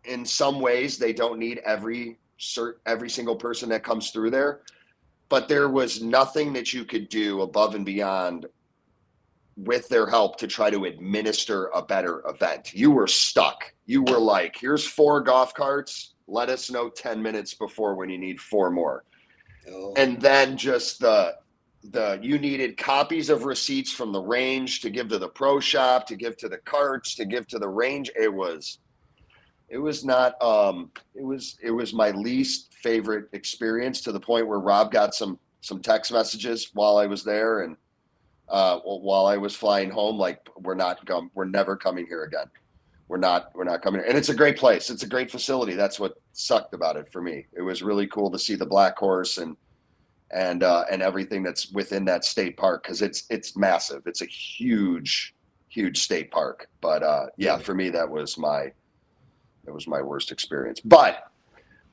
in 0.06 0.25
some 0.25 0.59
ways, 0.59 0.97
they 0.97 1.12
don't 1.12 1.39
need 1.39 1.59
every 1.59 2.19
cert, 2.39 2.75
every 2.85 3.09
single 3.09 3.35
person 3.35 3.69
that 3.69 3.83
comes 3.83 4.12
through 4.12 4.30
there. 4.30 4.62
But 5.27 5.47
there 5.47 5.69
was 5.69 6.01
nothing 6.01 6.53
that 6.53 6.74
you 6.74 6.85
could 6.85 7.09
do 7.09 7.42
above 7.42 7.75
and 7.75 7.85
beyond 7.85 8.45
with 9.63 9.89
their 9.89 10.07
help 10.07 10.38
to 10.38 10.47
try 10.47 10.69
to 10.69 10.85
administer 10.85 11.67
a 11.67 11.81
better 11.81 12.23
event. 12.27 12.73
You 12.73 12.91
were 12.91 13.07
stuck. 13.07 13.73
You 13.85 14.03
were 14.03 14.19
like, 14.19 14.56
here's 14.57 14.85
four 14.85 15.21
golf 15.21 15.53
carts. 15.53 16.13
Let 16.27 16.50
us 16.50 16.71
know 16.71 16.89
10 16.89 17.21
minutes 17.21 17.53
before 17.53 17.95
when 17.95 18.09
you 18.09 18.17
need 18.17 18.39
four 18.39 18.71
more. 18.71 19.03
Oh, 19.69 19.94
And 19.97 20.21
then 20.21 20.57
just 20.57 21.00
the 21.00 21.35
the 21.91 22.19
you 22.21 22.38
needed 22.38 22.77
copies 22.77 23.29
of 23.29 23.45
receipts 23.45 23.94
from 23.94 24.11
the 24.11 24.21
range 24.21 24.81
to 24.81 24.89
give 24.89 25.07
to 25.09 25.17
the 25.17 25.29
pro 25.29 25.61
shop, 25.61 26.06
to 26.07 26.15
give 26.15 26.35
to 26.38 26.50
the 26.50 26.57
carts, 26.57 27.15
to 27.15 27.25
give 27.25 27.47
to 27.47 27.59
the 27.59 27.67
range. 27.67 28.11
It 28.19 28.33
was 28.33 28.79
it 29.69 29.77
was 29.77 30.03
not 30.03 30.41
um 30.41 30.91
it 31.15 31.23
was 31.23 31.57
it 31.61 31.71
was 31.71 31.94
my 31.94 32.11
least 32.11 32.73
favorite 32.81 33.29
experience 33.33 34.01
to 34.01 34.11
the 34.11 34.19
point 34.19 34.47
where 34.47 34.59
Rob 34.59 34.91
got 34.91 35.13
some 35.13 35.39
some 35.61 35.81
text 35.81 36.11
messages 36.11 36.69
while 36.73 36.97
I 36.97 37.06
was 37.06 37.23
there 37.23 37.61
and 37.61 37.77
uh, 38.50 38.80
while 38.80 39.25
I 39.25 39.38
was 39.38 39.56
flying 39.56 39.90
home, 39.90 40.18
like 40.18 40.48
we're 40.57 40.75
not 40.75 41.06
come, 41.06 41.30
we're 41.34 41.46
never 41.46 41.76
coming 41.76 42.06
here 42.07 42.23
again. 42.23 42.47
We're 43.07 43.18
not, 43.18 43.52
we're 43.56 43.64
not 43.64 43.81
coming 43.81 44.02
here. 44.02 44.09
And 44.09 44.18
it's 44.18 44.30
a 44.30 44.35
great 44.35 44.57
place. 44.57 44.90
It's 44.90 45.04
a 45.04 45.07
great 45.07 45.31
facility. 45.31 45.73
That's 45.73 46.00
what 46.00 46.16
sucked 46.33 46.73
about 46.73 46.95
it 46.95 47.12
for 47.12 47.21
me. 47.21 47.45
It 47.54 47.62
was 47.62 47.81
really 47.81 48.07
cool 48.07 48.30
to 48.31 48.40
see 48.40 48.56
the 48.56 48.66
Black 48.66 48.95
course 48.95 49.38
and, 49.38 49.57
and, 50.31 50.64
uh, 50.64 50.85
and 50.92 51.02
everything 51.02 51.42
that's 51.42 51.71
within 51.71 52.06
that 52.06 52.23
state 52.23 52.56
park. 52.57 52.85
Cause 52.85 53.02
it's, 53.02 53.23
it's 53.30 53.56
massive. 53.56 54.04
It's 54.06 54.21
a 54.21 54.28
huge, 54.28 55.35
huge 55.69 56.00
state 56.00 56.30
park. 56.30 56.69
But, 56.81 57.02
uh, 57.02 57.28
yeah, 57.38 57.57
for 57.57 57.73
me, 57.73 57.90
that 57.90 58.09
was 58.09 58.38
my, 58.38 58.71
that 59.66 59.73
was 59.73 59.88
my 59.88 60.02
worst 60.02 60.31
experience. 60.31 60.80
But 60.80 61.31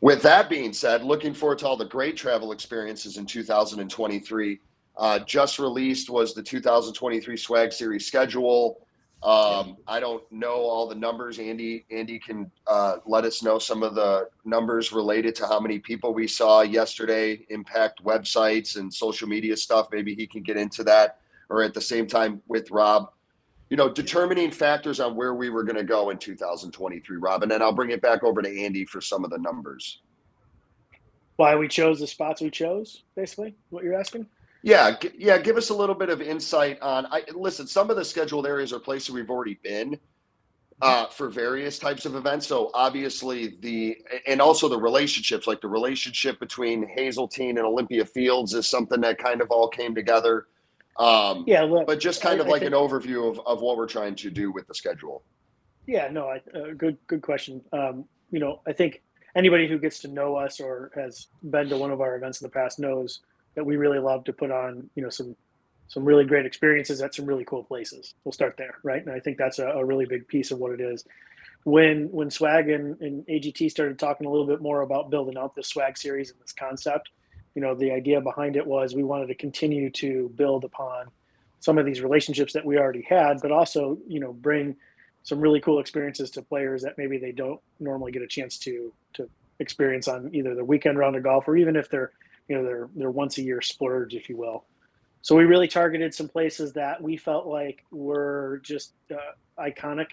with 0.00 0.22
that 0.22 0.50
being 0.50 0.72
said, 0.72 1.02
looking 1.02 1.32
forward 1.34 1.58
to 1.58 1.66
all 1.66 1.76
the 1.76 1.84
great 1.86 2.16
travel 2.16 2.52
experiences 2.52 3.16
in 3.16 3.26
2023. 3.26 4.60
Uh, 4.96 5.18
just 5.20 5.58
released 5.58 6.08
was 6.08 6.34
the 6.34 6.42
2023 6.42 7.36
Swag 7.36 7.72
Series 7.72 8.06
schedule. 8.06 8.80
Um, 9.22 9.78
I 9.88 9.98
don't 9.98 10.22
know 10.30 10.54
all 10.54 10.86
the 10.88 10.94
numbers. 10.94 11.38
Andy, 11.38 11.84
Andy 11.90 12.18
can 12.18 12.50
uh, 12.66 12.98
let 13.06 13.24
us 13.24 13.42
know 13.42 13.58
some 13.58 13.82
of 13.82 13.94
the 13.94 14.28
numbers 14.44 14.92
related 14.92 15.34
to 15.36 15.46
how 15.46 15.58
many 15.58 15.78
people 15.78 16.14
we 16.14 16.28
saw 16.28 16.62
yesterday 16.62 17.44
impact 17.48 18.04
websites 18.04 18.76
and 18.76 18.92
social 18.92 19.26
media 19.26 19.56
stuff. 19.56 19.88
Maybe 19.90 20.14
he 20.14 20.26
can 20.26 20.42
get 20.42 20.56
into 20.56 20.84
that, 20.84 21.18
or 21.48 21.62
at 21.62 21.74
the 21.74 21.80
same 21.80 22.06
time 22.06 22.40
with 22.46 22.70
Rob. 22.70 23.10
You 23.68 23.76
know, 23.76 23.92
determining 23.92 24.50
factors 24.50 25.00
on 25.00 25.16
where 25.16 25.34
we 25.34 25.50
were 25.50 25.64
going 25.64 25.76
to 25.76 25.84
go 25.84 26.10
in 26.10 26.18
2023, 26.18 27.16
Rob, 27.16 27.42
and 27.42 27.50
then 27.50 27.62
I'll 27.62 27.72
bring 27.72 27.90
it 27.90 28.00
back 28.00 28.22
over 28.22 28.40
to 28.40 28.64
Andy 28.64 28.84
for 28.84 29.00
some 29.00 29.24
of 29.24 29.30
the 29.30 29.38
numbers. 29.38 30.02
Why 31.34 31.56
we 31.56 31.68
chose 31.68 31.98
the 31.98 32.06
spots 32.06 32.40
we 32.40 32.50
chose, 32.50 33.02
basically, 33.16 33.56
what 33.70 33.82
you're 33.82 33.98
asking? 33.98 34.26
Yeah, 34.66 34.96
g- 35.00 35.12
yeah. 35.16 35.38
Give 35.38 35.56
us 35.56 35.70
a 35.70 35.74
little 35.74 35.94
bit 35.94 36.08
of 36.10 36.20
insight 36.20 36.80
on. 36.82 37.06
I 37.06 37.22
listen. 37.32 37.68
Some 37.68 37.88
of 37.88 37.94
the 37.96 38.04
scheduled 38.04 38.46
areas 38.48 38.72
are 38.72 38.80
places 38.80 39.10
we've 39.10 39.30
already 39.30 39.60
been 39.62 39.96
uh, 40.82 41.06
for 41.06 41.28
various 41.28 41.78
types 41.78 42.04
of 42.04 42.16
events. 42.16 42.48
So 42.48 42.72
obviously 42.74 43.56
the 43.60 43.96
and 44.26 44.40
also 44.42 44.68
the 44.68 44.78
relationships, 44.78 45.46
like 45.46 45.60
the 45.60 45.68
relationship 45.68 46.40
between 46.40 46.88
Hazeltine 46.96 47.58
and 47.58 47.66
Olympia 47.66 48.04
Fields, 48.04 48.54
is 48.54 48.66
something 48.68 49.00
that 49.02 49.18
kind 49.18 49.40
of 49.40 49.52
all 49.52 49.68
came 49.68 49.94
together. 49.94 50.48
Um, 50.98 51.44
Yeah, 51.46 51.62
look, 51.62 51.86
but 51.86 52.00
just 52.00 52.20
kind 52.20 52.40
I- 52.40 52.42
of 52.42 52.48
like 52.48 52.62
think- 52.62 52.74
an 52.74 52.78
overview 52.78 53.30
of, 53.30 53.38
of 53.46 53.60
what 53.62 53.76
we're 53.76 53.86
trying 53.86 54.16
to 54.16 54.30
do 54.30 54.50
with 54.50 54.66
the 54.66 54.74
schedule. 54.74 55.22
Yeah, 55.86 56.08
no, 56.10 56.26
I, 56.26 56.36
uh, 56.58 56.72
good 56.76 56.98
good 57.06 57.22
question. 57.22 57.62
Um, 57.72 58.04
you 58.32 58.40
know, 58.40 58.62
I 58.66 58.72
think 58.72 59.00
anybody 59.36 59.68
who 59.68 59.78
gets 59.78 60.00
to 60.00 60.08
know 60.08 60.34
us 60.34 60.58
or 60.58 60.90
has 60.96 61.28
been 61.44 61.68
to 61.68 61.76
one 61.76 61.92
of 61.92 62.00
our 62.00 62.16
events 62.16 62.40
in 62.40 62.46
the 62.46 62.50
past 62.50 62.80
knows 62.80 63.20
that 63.56 63.66
we 63.66 63.76
really 63.76 63.98
love 63.98 64.22
to 64.24 64.32
put 64.32 64.52
on, 64.52 64.88
you 64.94 65.02
know, 65.02 65.10
some 65.10 65.34
some 65.88 66.04
really 66.04 66.24
great 66.24 66.46
experiences 66.46 67.00
at 67.00 67.14
some 67.14 67.26
really 67.26 67.44
cool 67.44 67.64
places. 67.64 68.14
We'll 68.24 68.32
start 68.32 68.56
there, 68.56 68.78
right? 68.82 69.04
And 69.04 69.14
I 69.14 69.20
think 69.20 69.38
that's 69.38 69.58
a, 69.58 69.68
a 69.68 69.84
really 69.84 70.04
big 70.04 70.26
piece 70.26 70.50
of 70.50 70.58
what 70.58 70.72
it 70.72 70.80
is. 70.80 71.04
When 71.64 72.10
when 72.12 72.30
Swag 72.30 72.68
and, 72.68 73.00
and 73.00 73.26
AGT 73.26 73.70
started 73.70 73.98
talking 73.98 74.26
a 74.26 74.30
little 74.30 74.46
bit 74.46 74.60
more 74.60 74.82
about 74.82 75.10
building 75.10 75.36
out 75.36 75.56
this 75.56 75.68
Swag 75.68 75.98
series 75.98 76.30
and 76.30 76.40
this 76.40 76.52
concept, 76.52 77.10
you 77.54 77.62
know, 77.62 77.74
the 77.74 77.90
idea 77.90 78.20
behind 78.20 78.56
it 78.56 78.66
was 78.66 78.94
we 78.94 79.02
wanted 79.02 79.26
to 79.28 79.34
continue 79.34 79.90
to 79.90 80.30
build 80.36 80.64
upon 80.64 81.06
some 81.60 81.78
of 81.78 81.86
these 81.86 82.00
relationships 82.00 82.52
that 82.52 82.64
we 82.64 82.78
already 82.78 83.02
had, 83.02 83.40
but 83.40 83.50
also, 83.50 83.98
you 84.06 84.20
know, 84.20 84.32
bring 84.32 84.76
some 85.22 85.40
really 85.40 85.60
cool 85.60 85.80
experiences 85.80 86.30
to 86.30 86.42
players 86.42 86.82
that 86.82 86.96
maybe 86.98 87.18
they 87.18 87.32
don't 87.32 87.60
normally 87.80 88.12
get 88.12 88.22
a 88.22 88.28
chance 88.28 88.58
to 88.58 88.92
to 89.14 89.28
experience 89.58 90.06
on 90.06 90.30
either 90.34 90.54
the 90.54 90.64
weekend 90.64 90.98
round 90.98 91.16
of 91.16 91.22
golf 91.22 91.48
or 91.48 91.56
even 91.56 91.76
if 91.76 91.88
they're 91.88 92.12
you 92.48 92.56
know 92.56 92.64
they're 92.64 92.88
they're 92.94 93.10
once 93.10 93.38
a 93.38 93.42
year 93.42 93.60
splurge 93.60 94.14
if 94.14 94.28
you 94.28 94.36
will. 94.36 94.64
So 95.22 95.34
we 95.34 95.44
really 95.44 95.66
targeted 95.66 96.14
some 96.14 96.28
places 96.28 96.72
that 96.74 97.02
we 97.02 97.16
felt 97.16 97.46
like 97.46 97.84
were 97.90 98.60
just 98.62 98.92
uh, 99.10 99.32
iconic 99.58 100.06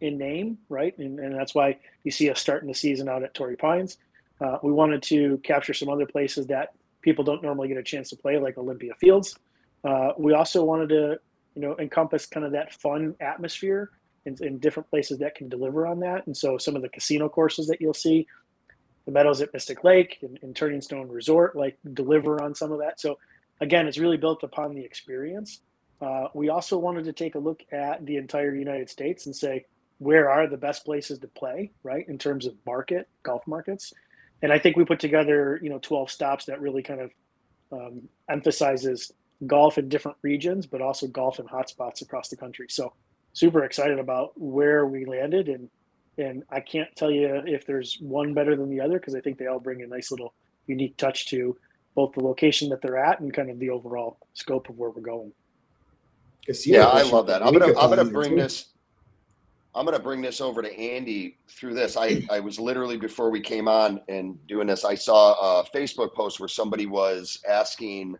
in 0.00 0.18
name 0.18 0.58
right? 0.68 0.96
And, 0.98 1.18
and 1.18 1.34
that's 1.34 1.54
why 1.54 1.78
you 2.04 2.10
see 2.10 2.28
us 2.30 2.40
starting 2.40 2.68
the 2.68 2.74
season 2.74 3.08
out 3.08 3.22
at 3.22 3.34
torrey 3.34 3.56
pines. 3.56 3.98
Uh, 4.40 4.58
we 4.62 4.72
wanted 4.72 5.02
to 5.04 5.38
capture 5.44 5.72
some 5.72 5.88
other 5.88 6.06
places 6.06 6.48
that 6.48 6.74
people 7.00 7.24
don't 7.24 7.42
normally 7.42 7.68
get 7.68 7.76
a 7.76 7.82
chance 7.82 8.10
to 8.10 8.16
play 8.16 8.38
like 8.38 8.58
olympia 8.58 8.94
fields. 8.94 9.36
Uh, 9.84 10.12
we 10.18 10.32
also 10.32 10.64
wanted 10.64 10.88
to 10.88 11.18
you 11.54 11.62
know 11.62 11.76
encompass 11.78 12.26
kind 12.26 12.44
of 12.44 12.52
that 12.52 12.74
fun 12.74 13.14
atmosphere 13.20 13.90
in 14.24 14.58
different 14.58 14.88
places 14.88 15.18
that 15.18 15.34
can 15.34 15.48
deliver 15.48 15.86
on 15.86 15.98
that. 16.00 16.26
And 16.26 16.36
so 16.36 16.56
some 16.56 16.76
of 16.76 16.82
the 16.82 16.88
casino 16.88 17.28
courses 17.28 17.66
that 17.66 17.80
you'll 17.80 17.92
see, 17.94 18.26
the 19.04 19.12
Meadows 19.12 19.40
at 19.40 19.52
Mystic 19.52 19.84
Lake 19.84 20.18
and, 20.22 20.38
and 20.42 20.54
Turning 20.54 20.80
Stone 20.80 21.08
Resort, 21.08 21.56
like 21.56 21.76
deliver 21.94 22.42
on 22.42 22.54
some 22.54 22.72
of 22.72 22.78
that. 22.78 23.00
So 23.00 23.18
again, 23.60 23.86
it's 23.86 23.98
really 23.98 24.16
built 24.16 24.42
upon 24.42 24.74
the 24.74 24.84
experience. 24.84 25.60
Uh, 26.00 26.28
we 26.34 26.48
also 26.48 26.78
wanted 26.78 27.04
to 27.04 27.12
take 27.12 27.34
a 27.34 27.38
look 27.38 27.62
at 27.72 28.04
the 28.04 28.16
entire 28.16 28.54
United 28.54 28.90
States 28.90 29.26
and 29.26 29.34
say, 29.34 29.64
where 29.98 30.28
are 30.28 30.48
the 30.48 30.56
best 30.56 30.84
places 30.84 31.20
to 31.20 31.28
play, 31.28 31.70
right, 31.84 32.08
in 32.08 32.18
terms 32.18 32.44
of 32.44 32.54
market, 32.66 33.08
golf 33.22 33.46
markets. 33.46 33.92
And 34.42 34.52
I 34.52 34.58
think 34.58 34.76
we 34.76 34.84
put 34.84 34.98
together, 34.98 35.60
you 35.62 35.70
know, 35.70 35.78
12 35.80 36.10
stops 36.10 36.44
that 36.46 36.60
really 36.60 36.82
kind 36.82 37.00
of 37.00 37.10
um, 37.70 38.08
emphasizes 38.28 39.12
golf 39.46 39.78
in 39.78 39.88
different 39.88 40.18
regions, 40.22 40.66
but 40.66 40.82
also 40.82 41.06
golf 41.06 41.38
in 41.38 41.46
hotspots 41.46 42.02
across 42.02 42.28
the 42.28 42.36
country. 42.36 42.66
So 42.68 42.92
super 43.32 43.64
excited 43.64 44.00
about 44.00 44.32
where 44.38 44.86
we 44.86 45.04
landed 45.04 45.48
and 45.48 45.68
and 46.18 46.44
I 46.50 46.60
can't 46.60 46.94
tell 46.94 47.10
you 47.10 47.42
if 47.46 47.66
there's 47.66 47.98
one 48.00 48.34
better 48.34 48.56
than 48.56 48.68
the 48.68 48.80
other 48.80 48.98
because 48.98 49.14
I 49.14 49.20
think 49.20 49.38
they 49.38 49.46
all 49.46 49.60
bring 49.60 49.82
a 49.82 49.86
nice 49.86 50.10
little 50.10 50.34
unique 50.66 50.96
touch 50.96 51.26
to 51.28 51.56
both 51.94 52.12
the 52.14 52.22
location 52.22 52.68
that 52.70 52.80
they're 52.82 52.98
at 52.98 53.20
and 53.20 53.32
kind 53.32 53.50
of 53.50 53.58
the 53.58 53.70
overall 53.70 54.18
scope 54.34 54.68
of 54.68 54.78
where 54.78 54.90
we're 54.90 55.00
going. 55.02 55.32
Yeah, 56.64 56.86
I 56.86 57.02
love 57.02 57.26
that. 57.28 57.42
I'm 57.42 57.52
gonna 57.52 57.78
I'm 57.78 57.88
gonna 57.88 58.04
bring 58.04 58.36
this. 58.36 58.66
I'm 59.74 59.84
gonna 59.84 60.00
bring 60.00 60.20
this 60.20 60.40
over 60.40 60.60
to 60.60 60.78
Andy 60.78 61.38
through 61.48 61.74
this. 61.74 61.96
I 61.96 62.24
I 62.30 62.40
was 62.40 62.58
literally 62.58 62.96
before 62.96 63.30
we 63.30 63.40
came 63.40 63.68
on 63.68 64.00
and 64.08 64.44
doing 64.48 64.66
this. 64.66 64.84
I 64.84 64.94
saw 64.94 65.60
a 65.60 65.64
Facebook 65.64 66.14
post 66.14 66.40
where 66.40 66.48
somebody 66.48 66.86
was 66.86 67.40
asking. 67.48 68.16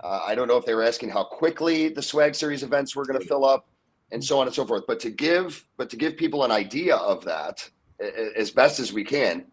Uh, 0.00 0.20
I 0.26 0.34
don't 0.34 0.46
know 0.46 0.58
if 0.58 0.66
they 0.66 0.74
were 0.74 0.82
asking 0.82 1.08
how 1.08 1.24
quickly 1.24 1.88
the 1.88 2.02
Swag 2.02 2.34
Series 2.34 2.62
events 2.62 2.94
were 2.94 3.06
going 3.06 3.18
to 3.18 3.26
fill 3.26 3.46
up 3.46 3.66
and 4.12 4.22
so 4.22 4.38
on 4.38 4.46
and 4.46 4.54
so 4.54 4.64
forth. 4.64 4.84
But 4.86 5.00
to 5.00 5.10
give, 5.10 5.66
but 5.76 5.90
to 5.90 5.96
give 5.96 6.16
people 6.16 6.44
an 6.44 6.50
idea 6.50 6.96
of 6.96 7.24
that 7.24 7.68
as 8.36 8.50
best 8.50 8.78
as 8.78 8.92
we 8.92 9.04
can, 9.04 9.46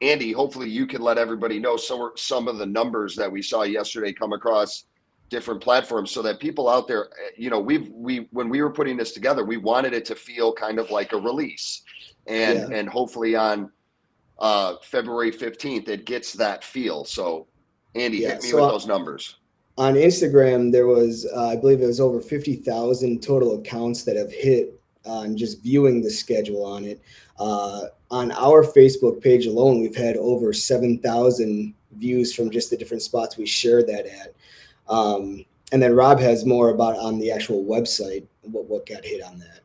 Andy, 0.00 0.32
hopefully 0.32 0.68
you 0.68 0.86
can 0.86 1.02
let 1.02 1.18
everybody 1.18 1.58
know 1.58 1.76
some 1.76 2.10
some 2.16 2.48
of 2.48 2.58
the 2.58 2.66
numbers 2.66 3.14
that 3.16 3.30
we 3.30 3.42
saw 3.42 3.62
yesterday 3.62 4.12
come 4.12 4.32
across 4.32 4.84
different 5.30 5.60
platforms, 5.60 6.10
so 6.10 6.20
that 6.22 6.38
people 6.38 6.68
out 6.68 6.86
there, 6.86 7.08
you 7.36 7.48
know, 7.48 7.60
we've 7.60 7.90
we 7.90 8.28
when 8.30 8.48
we 8.48 8.60
were 8.60 8.70
putting 8.70 8.96
this 8.96 9.12
together, 9.12 9.44
we 9.44 9.56
wanted 9.56 9.94
it 9.94 10.04
to 10.06 10.14
feel 10.14 10.52
kind 10.52 10.78
of 10.78 10.90
like 10.90 11.12
a 11.12 11.16
release, 11.16 11.82
and 12.26 12.70
yeah. 12.70 12.76
and 12.76 12.88
hopefully 12.88 13.36
on 13.36 13.70
uh, 14.38 14.74
February 14.82 15.30
fifteenth 15.30 15.88
it 15.88 16.04
gets 16.04 16.32
that 16.34 16.64
feel. 16.64 17.04
So, 17.04 17.46
Andy, 17.94 18.18
yeah, 18.18 18.30
hit 18.30 18.42
me 18.42 18.48
so 18.50 18.62
with 18.62 18.70
those 18.70 18.86
numbers 18.86 19.36
on 19.76 19.94
Instagram, 19.94 20.70
there 20.70 20.86
was, 20.86 21.26
uh, 21.34 21.48
I 21.48 21.56
believe 21.56 21.80
it 21.80 21.86
was 21.86 22.00
over 22.00 22.20
50,000 22.20 23.22
total 23.22 23.58
accounts 23.58 24.04
that 24.04 24.16
have 24.16 24.32
hit 24.32 24.80
on 25.04 25.36
just 25.36 25.62
viewing 25.62 26.02
the 26.02 26.10
schedule 26.10 26.64
on 26.64 26.84
it. 26.84 27.00
Uh, 27.38 27.86
on 28.10 28.30
our 28.32 28.62
Facebook 28.64 29.20
page 29.20 29.46
alone, 29.46 29.80
we've 29.80 29.96
had 29.96 30.16
over 30.16 30.52
7,000 30.52 31.74
views 31.92 32.34
from 32.34 32.50
just 32.50 32.70
the 32.70 32.76
different 32.76 33.02
spots 33.02 33.36
we 33.36 33.46
share 33.46 33.82
that 33.82 34.06
at. 34.06 34.34
Um, 34.88 35.44
and 35.72 35.82
then 35.82 35.94
Rob 35.94 36.20
has 36.20 36.44
more 36.44 36.70
about 36.70 36.96
on 36.96 37.18
the 37.18 37.32
actual 37.32 37.64
website, 37.64 38.24
what, 38.42 38.66
what 38.66 38.86
got 38.86 39.04
hit 39.04 39.22
on 39.22 39.38
that. 39.40 39.60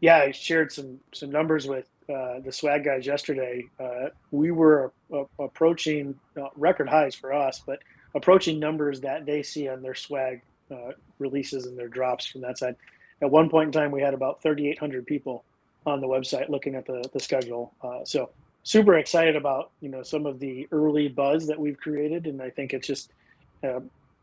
Yeah, 0.00 0.18
I 0.18 0.32
shared 0.32 0.72
some, 0.72 0.98
some 1.12 1.30
numbers 1.30 1.66
with 1.66 1.86
uh, 2.08 2.40
the 2.40 2.50
swag 2.50 2.84
guys 2.84 3.06
yesterday. 3.06 3.64
Uh, 3.78 4.08
we 4.30 4.50
were 4.50 4.92
uh, 5.12 5.24
approaching 5.38 6.18
uh, 6.40 6.48
record 6.56 6.88
highs 6.88 7.14
for 7.14 7.32
us, 7.32 7.62
but 7.64 7.80
approaching 8.18 8.58
numbers 8.58 9.00
that 9.00 9.24
they 9.24 9.42
see 9.42 9.68
on 9.68 9.80
their 9.80 9.94
swag 9.94 10.42
uh, 10.70 10.92
releases 11.18 11.66
and 11.66 11.78
their 11.78 11.88
drops 11.88 12.26
from 12.26 12.42
that 12.42 12.58
side. 12.58 12.76
At 13.22 13.30
one 13.30 13.48
point 13.48 13.68
in 13.68 13.72
time, 13.72 13.90
we 13.90 14.02
had 14.02 14.12
about 14.12 14.42
3,800 14.42 15.06
people 15.06 15.44
on 15.86 16.00
the 16.00 16.06
website 16.06 16.48
looking 16.48 16.74
at 16.74 16.84
the, 16.84 17.02
the 17.12 17.20
schedule. 17.20 17.72
Uh, 17.80 18.04
so 18.04 18.30
super 18.64 18.98
excited 18.98 19.36
about 19.36 19.70
you 19.80 19.88
know 19.88 20.02
some 20.02 20.26
of 20.26 20.38
the 20.40 20.68
early 20.72 21.08
buzz 21.08 21.46
that 21.46 21.58
we've 21.58 21.78
created, 21.78 22.26
and 22.26 22.42
I 22.42 22.50
think 22.50 22.74
it's 22.74 22.86
just 22.86 23.12
uh, 23.64 23.80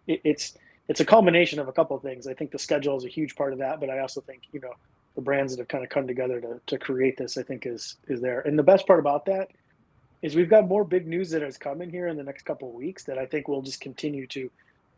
it, 0.08 0.22
it's 0.24 0.58
it's 0.88 1.00
a 1.00 1.06
culmination 1.06 1.60
of 1.60 1.68
a 1.68 1.74
couple 1.74 1.96
of 1.96 2.04
things. 2.04 2.28
I 2.28 2.34
think 2.34 2.52
the 2.52 2.60
schedule 2.60 2.96
is 2.98 3.06
a 3.06 3.10
huge 3.10 3.36
part 3.36 3.54
of 3.54 3.60
that, 3.60 3.80
but 3.80 3.90
I 3.90 4.00
also 4.00 4.22
think 4.22 4.44
you 4.52 4.60
know 4.60 4.74
the 5.16 5.22
brands 5.22 5.54
that 5.54 5.60
have 5.60 5.70
kind 5.70 5.84
of 5.84 5.90
come 5.90 6.06
together 6.06 6.42
to, 6.42 6.60
to 6.68 6.78
create 6.78 7.18
this, 7.18 7.38
I 7.38 7.44
think 7.44 7.66
is 7.66 7.98
is 8.08 8.22
there. 8.22 8.42
And 8.42 8.60
the 8.60 8.64
best 8.64 8.86
part 8.86 9.00
about 9.00 9.26
that 9.26 9.50
is 10.26 10.36
we've 10.36 10.50
got 10.50 10.68
more 10.68 10.84
big 10.84 11.06
news 11.06 11.30
that 11.30 11.44
has 11.44 11.56
come 11.56 11.84
in 11.84 11.90
here 11.92 12.08
in 12.08 12.18
the 12.18 12.24
next 12.24 12.46
couple 12.46 12.68
of 12.68 12.74
weeks 12.74 13.04
that 13.04 13.20
I 13.20 13.28
think 13.28 13.48
we'll 13.48 13.62
just 13.62 13.80
continue 13.80 14.26
to 14.28 14.50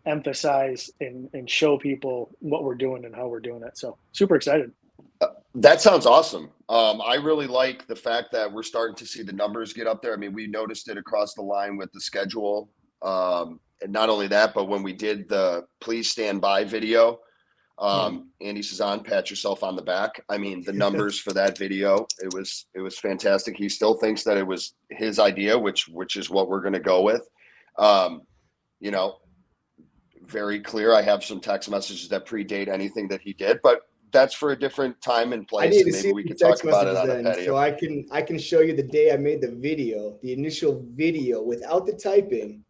emphasize 0.06 0.90
and, 1.02 1.30
and 1.34 1.50
show 1.50 1.78
people 1.78 2.30
what 2.40 2.64
we're 2.64 2.76
doing 2.76 3.04
and 3.04 3.14
how 3.14 3.28
we're 3.28 3.42
doing 3.42 3.62
it. 3.62 3.78
So 3.78 3.98
super 4.14 4.38
excited. 4.38 4.72
Uh, 5.20 5.28
that 5.56 5.82
sounds 5.82 6.06
awesome. 6.06 6.50
Um, 6.70 7.02
I 7.06 7.16
really 7.16 7.46
like 7.46 7.88
the 7.88 7.96
fact 7.96 8.32
that 8.32 8.50
we're 8.50 8.64
starting 8.64 8.96
to 8.96 9.06
see 9.06 9.22
the 9.22 9.34
numbers 9.34 9.74
get 9.74 9.86
up 9.86 10.02
there. 10.02 10.14
I 10.14 10.16
mean, 10.16 10.32
we 10.32 10.48
noticed 10.48 10.88
it 10.88 10.98
across 10.98 11.34
the 11.34 11.42
line 11.42 11.76
with 11.76 11.92
the 11.92 12.00
schedule. 12.00 12.70
Um, 13.02 13.60
and 13.82 13.92
not 13.92 14.10
only 14.10 14.30
that, 14.30 14.54
but 14.54 14.70
when 14.70 14.82
we 14.82 14.94
did 14.94 15.28
the 15.28 15.66
please 15.82 16.10
stand 16.10 16.40
by 16.40 16.64
video, 16.64 17.20
um, 17.80 18.30
Andy 18.42 18.62
Cezanne, 18.62 19.04
pat 19.04 19.30
yourself 19.30 19.64
on 19.64 19.76
the 19.76 19.82
back. 19.82 20.24
I 20.30 20.38
mean, 20.38 20.64
the 20.64 20.74
numbers 20.86 21.20
for 21.20 21.34
that 21.34 21.58
video, 21.58 22.08
it 22.20 22.34
was 22.34 22.66
it 22.74 22.82
was 22.82 22.98
fantastic. 22.98 23.56
He 23.58 23.70
still 23.70 23.94
thinks 23.96 24.24
that 24.24 24.38
it 24.38 24.48
was 24.48 24.74
his 24.90 25.20
idea, 25.20 25.58
which 25.58 25.88
which 25.88 26.16
is 26.16 26.30
what 26.30 26.50
we're 26.50 26.62
going 26.62 26.74
to 26.74 26.80
go 26.80 27.02
with. 27.02 27.28
Um, 27.78 28.22
you 28.80 28.92
know, 28.92 29.18
very 30.24 30.60
clear. 30.60 30.94
I 30.94 31.02
have 31.02 31.24
some 31.24 31.40
text 31.40 31.70
messages 31.70 32.10
that 32.10 32.26
predate 32.26 32.68
anything 32.68 33.08
that 33.10 33.22
he 33.22 33.34
did, 33.34 33.60
but 33.62 33.82
that's 34.12 34.34
for 34.34 34.52
a 34.52 34.60
different 34.60 35.00
time 35.02 35.34
and 35.34 35.48
place. 35.48 35.82
and 35.82 35.92
maybe 35.92 36.14
we 36.14 36.24
can 36.24 36.38
talk 36.38 36.64
about 36.64 36.88
it 36.88 36.96
on 36.96 37.08
then, 37.08 37.24
the 37.24 37.30
patio. 37.32 37.46
So 37.46 37.58
I 37.58 37.72
can 37.72 38.06
I 38.12 38.22
can 38.22 38.40
show 38.40 38.62
you 38.62 38.76
the 38.76 38.84
day 38.84 39.12
I 39.12 39.18
made 39.18 39.42
the 39.42 39.52
video, 39.52 40.18
the 40.24 40.34
initial 40.34 40.84
video 40.94 41.42
without 41.42 41.86
the 41.86 41.94
typing. 41.94 42.64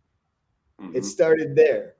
Mm-hmm. 0.81 0.95
It 0.95 1.05
started 1.05 1.55
there. 1.55 1.96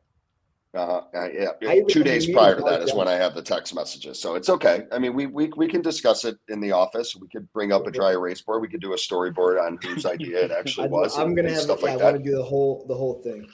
Uh, 0.78 1.02
uh, 1.16 1.28
yeah, 1.60 1.82
two 1.90 2.04
days 2.04 2.30
prior 2.30 2.56
to 2.56 2.62
that 2.62 2.84
is 2.84 2.94
when 2.94 3.08
I 3.08 3.14
have 3.14 3.34
the 3.34 3.42
text 3.42 3.74
messages. 3.74 4.20
So 4.20 4.36
it's 4.36 4.48
okay. 4.48 4.86
I 4.92 5.00
mean, 5.00 5.16
we 5.16 5.26
we 5.26 5.48
we 5.58 5.68
can 5.68 5.82
discuss 5.82 6.24
it 6.24 6.38
in 6.50 6.60
the 6.60 6.72
office. 6.72 7.16
We 7.16 7.28
could 7.30 7.52
bring 7.52 7.72
up 7.72 7.88
a 7.88 7.92
dry 7.92 8.12
erase 8.12 8.42
board. 8.42 8.62
We 8.62 8.68
could 8.68 8.82
do 8.82 8.94
a 8.94 8.96
storyboard 8.96 9.60
on 9.60 9.80
whose 9.82 10.06
idea 10.16 10.46
it 10.46 10.52
actually 10.52 10.90
was. 10.90 11.18
I'm 11.18 11.34
gonna 11.34 11.50
have 11.50 11.62
stuff 11.62 11.80
yeah, 11.82 11.94
like 11.94 12.02
I 12.02 12.04
want 12.04 12.18
to 12.18 12.24
do 12.24 12.36
the 12.36 12.44
whole 12.44 12.86
the 12.88 12.94
whole 12.94 13.24
thing. 13.24 13.50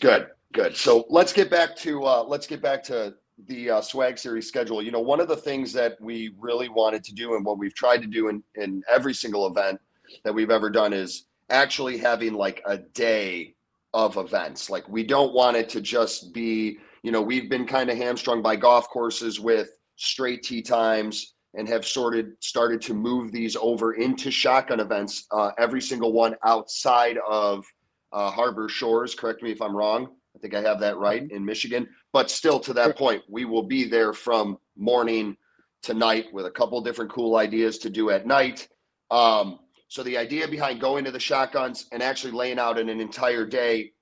Good, 0.00 0.26
good. 0.52 0.76
So 0.76 1.06
let's 1.08 1.32
get 1.32 1.50
back 1.50 1.76
to 1.76 2.04
uh, 2.04 2.24
let's 2.24 2.48
get 2.48 2.60
back 2.60 2.82
to 2.84 3.14
the 3.46 3.70
uh, 3.70 3.80
swag 3.80 4.18
series 4.18 4.48
schedule. 4.48 4.82
You 4.82 4.90
know, 4.90 5.00
one 5.00 5.20
of 5.20 5.28
the 5.28 5.36
things 5.36 5.72
that 5.74 6.00
we 6.00 6.34
really 6.36 6.68
wanted 6.68 7.04
to 7.04 7.14
do 7.14 7.36
and 7.36 7.44
what 7.44 7.58
we've 7.58 7.74
tried 7.74 8.02
to 8.02 8.08
do 8.08 8.26
in 8.26 8.42
in 8.56 8.82
every 8.92 9.14
single 9.14 9.46
event 9.46 9.80
that 10.24 10.34
we've 10.34 10.50
ever 10.50 10.68
done 10.68 10.92
is 10.92 11.26
actually 11.48 11.96
having 11.96 12.34
like 12.34 12.60
a 12.66 12.78
day 12.78 13.54
of 13.94 14.16
events. 14.16 14.70
Like 14.70 14.88
we 14.88 15.02
don't 15.02 15.32
want 15.32 15.56
it 15.56 15.68
to 15.70 15.80
just 15.80 16.32
be, 16.32 16.78
you 17.02 17.12
know, 17.12 17.22
we've 17.22 17.48
been 17.48 17.66
kind 17.66 17.90
of 17.90 17.96
hamstrung 17.96 18.42
by 18.42 18.56
golf 18.56 18.88
courses 18.88 19.40
with 19.40 19.70
straight 19.96 20.42
tee 20.42 20.62
times 20.62 21.34
and 21.54 21.68
have 21.68 21.86
sorted 21.86 22.32
started 22.40 22.80
to 22.82 22.94
move 22.94 23.32
these 23.32 23.56
over 23.56 23.94
into 23.94 24.30
shotgun 24.30 24.80
events. 24.80 25.26
Uh, 25.30 25.50
every 25.58 25.80
single 25.80 26.12
one 26.12 26.36
outside 26.44 27.18
of 27.28 27.64
uh, 28.12 28.30
Harbor 28.30 28.68
Shores. 28.68 29.14
Correct 29.14 29.42
me 29.42 29.50
if 29.50 29.62
I'm 29.62 29.76
wrong. 29.76 30.08
I 30.36 30.38
think 30.40 30.54
I 30.54 30.60
have 30.62 30.80
that 30.80 30.98
right 30.98 31.22
mm-hmm. 31.22 31.36
in 31.36 31.44
Michigan. 31.44 31.88
But 32.12 32.30
still, 32.30 32.60
to 32.60 32.72
that 32.74 32.96
point, 32.96 33.22
we 33.28 33.44
will 33.44 33.62
be 33.62 33.84
there 33.84 34.12
from 34.12 34.58
morning 34.76 35.36
to 35.82 35.94
night 35.94 36.26
with 36.32 36.46
a 36.46 36.50
couple 36.50 36.80
different 36.80 37.10
cool 37.10 37.36
ideas 37.36 37.78
to 37.78 37.90
do 37.90 38.10
at 38.10 38.26
night. 38.26 38.68
Um, 39.10 39.60
so 39.88 40.02
the 40.02 40.16
idea 40.16 40.46
behind 40.46 40.80
going 40.80 41.04
to 41.04 41.10
the 41.10 41.20
shotguns 41.20 41.86
and 41.92 42.02
actually 42.02 42.32
laying 42.32 42.58
out 42.58 42.78
in 42.78 42.88
an 42.88 43.00
entire 43.00 43.44
day 43.44 43.92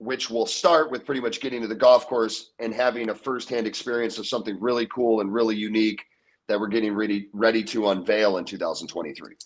which 0.00 0.30
will 0.30 0.46
start 0.46 0.90
with 0.90 1.04
pretty 1.04 1.20
much 1.20 1.42
getting 1.42 1.60
to 1.60 1.68
the 1.68 1.74
golf 1.74 2.06
course 2.06 2.52
and 2.58 2.72
having 2.72 3.10
a 3.10 3.14
firsthand 3.14 3.66
experience 3.66 4.16
of 4.16 4.26
something 4.26 4.58
really 4.58 4.86
cool 4.86 5.20
and 5.20 5.30
really 5.30 5.54
unique 5.54 6.02
that 6.48 6.58
we're 6.58 6.68
getting 6.68 6.94
ready 6.94 7.28
ready 7.34 7.62
to 7.62 7.90
unveil 7.90 8.38
in 8.38 8.44
2023. 8.46 9.36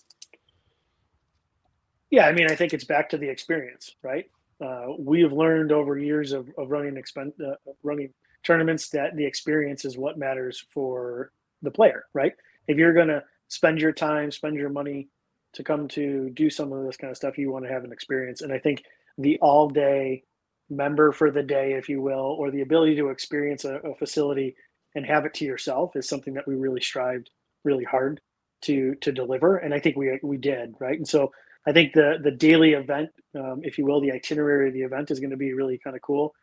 Yeah, 2.09 2.25
I 2.25 2.31
mean, 2.31 2.49
I 2.49 2.55
think 2.55 2.73
it's 2.73 2.85
back 2.85 3.09
to 3.09 3.17
the 3.17 3.27
experience, 3.27 3.95
right? 4.01 4.29
Uh, 4.63 4.93
we 4.97 5.21
have 5.21 5.33
learned 5.33 5.73
over 5.73 5.99
years 5.99 6.31
of, 6.31 6.49
of 6.57 6.71
running 6.71 6.95
expen- 6.95 7.33
uh, 7.45 7.55
running 7.83 8.13
tournaments 8.43 8.87
that 8.89 9.17
the 9.17 9.25
experience 9.25 9.83
is 9.83 9.97
what 9.97 10.17
matters 10.17 10.65
for 10.69 11.31
the 11.63 11.71
player, 11.71 12.05
right? 12.13 12.31
If 12.69 12.77
you're 12.77 12.93
going 12.93 13.09
to 13.09 13.23
spend 13.49 13.81
your 13.81 13.91
time, 13.91 14.31
spend 14.31 14.55
your 14.55 14.69
money 14.69 15.09
to 15.55 15.63
come 15.63 15.87
to 15.89 16.29
do 16.31 16.49
some 16.49 16.71
of 16.71 16.85
this 16.85 16.97
kind 16.97 17.11
of 17.11 17.17
stuff, 17.17 17.37
you 17.37 17.51
want 17.51 17.65
to 17.65 17.71
have 17.71 17.83
an 17.83 17.91
experience. 17.91 18.41
And 18.41 18.53
I 18.53 18.59
think 18.59 18.83
the 19.17 19.39
all 19.41 19.69
day 19.69 20.23
member 20.69 21.11
for 21.11 21.31
the 21.31 21.43
day, 21.43 21.73
if 21.73 21.89
you 21.89 22.01
will, 22.01 22.35
or 22.39 22.51
the 22.51 22.61
ability 22.61 22.95
to 22.97 23.09
experience 23.09 23.65
a, 23.65 23.75
a 23.77 23.95
facility 23.95 24.55
and 24.95 25.05
have 25.05 25.25
it 25.25 25.33
to 25.35 25.45
yourself 25.45 25.95
is 25.95 26.07
something 26.07 26.33
that 26.35 26.47
we 26.47 26.55
really 26.55 26.81
strived 26.81 27.29
really 27.63 27.83
hard 27.83 28.21
to 28.63 28.95
to 29.01 29.11
deliver. 29.11 29.57
And 29.57 29.73
I 29.73 29.79
think 29.79 29.97
we 29.97 30.19
we 30.23 30.37
did, 30.37 30.75
right? 30.79 30.97
And 30.97 31.07
so 31.07 31.31
I 31.67 31.71
think 31.71 31.93
the 31.93 32.17
the 32.23 32.31
daily 32.31 32.73
event, 32.73 33.09
um, 33.35 33.61
if 33.63 33.77
you 33.77 33.85
will, 33.85 34.01
the 34.01 34.11
itinerary 34.11 34.67
of 34.69 34.73
the 34.73 34.81
event 34.81 35.11
is 35.11 35.19
going 35.19 35.31
to 35.31 35.37
be 35.37 35.53
really 35.53 35.79
kind 35.83 35.95
of 35.95 36.01
cool. 36.01 36.33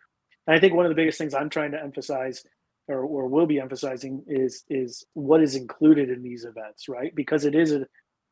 And 0.46 0.56
I 0.56 0.60
think 0.60 0.74
one 0.74 0.86
of 0.86 0.90
the 0.90 0.96
biggest 0.96 1.18
things 1.18 1.34
I'm 1.34 1.50
trying 1.50 1.72
to 1.72 1.82
emphasize, 1.82 2.44
or, 2.88 3.00
or 3.00 3.28
will 3.28 3.46
be 3.46 3.60
emphasizing, 3.60 4.24
is 4.28 4.64
is 4.68 5.04
what 5.14 5.42
is 5.42 5.54
included 5.54 6.10
in 6.10 6.22
these 6.22 6.44
events, 6.44 6.88
right? 6.88 7.14
Because 7.14 7.44
it 7.44 7.54
is 7.54 7.72
a, 7.72 7.86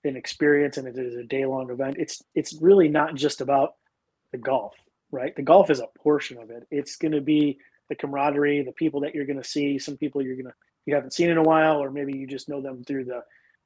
an 0.04 0.16
experience 0.16 0.76
and 0.76 0.88
it 0.88 0.98
is 0.98 1.14
a 1.14 1.24
day 1.24 1.44
long 1.44 1.70
event. 1.70 1.96
It's 1.98 2.22
it's 2.34 2.54
really 2.54 2.88
not 2.88 3.14
just 3.14 3.40
about 3.40 3.74
the 4.32 4.38
golf, 4.38 4.74
right? 5.10 5.34
The 5.34 5.42
golf 5.42 5.70
is 5.70 5.80
a 5.80 5.88
portion 5.98 6.38
of 6.38 6.50
it. 6.50 6.66
It's 6.70 6.96
going 6.96 7.12
to 7.12 7.20
be 7.20 7.58
the 7.88 7.94
camaraderie, 7.96 8.62
the 8.62 8.72
people 8.72 9.00
that 9.00 9.14
you're 9.14 9.26
going 9.26 9.42
to 9.42 9.48
see, 9.48 9.78
some 9.78 9.96
people 9.96 10.22
you're 10.22 10.36
going 10.36 10.46
to 10.46 10.54
you 10.86 10.94
haven't 10.94 11.12
seen 11.12 11.30
in 11.30 11.36
a 11.36 11.42
while, 11.42 11.76
or 11.76 11.90
maybe 11.90 12.16
you 12.16 12.26
just 12.26 12.48
know 12.48 12.60
them 12.60 12.84
through 12.84 13.04
the 13.04 13.22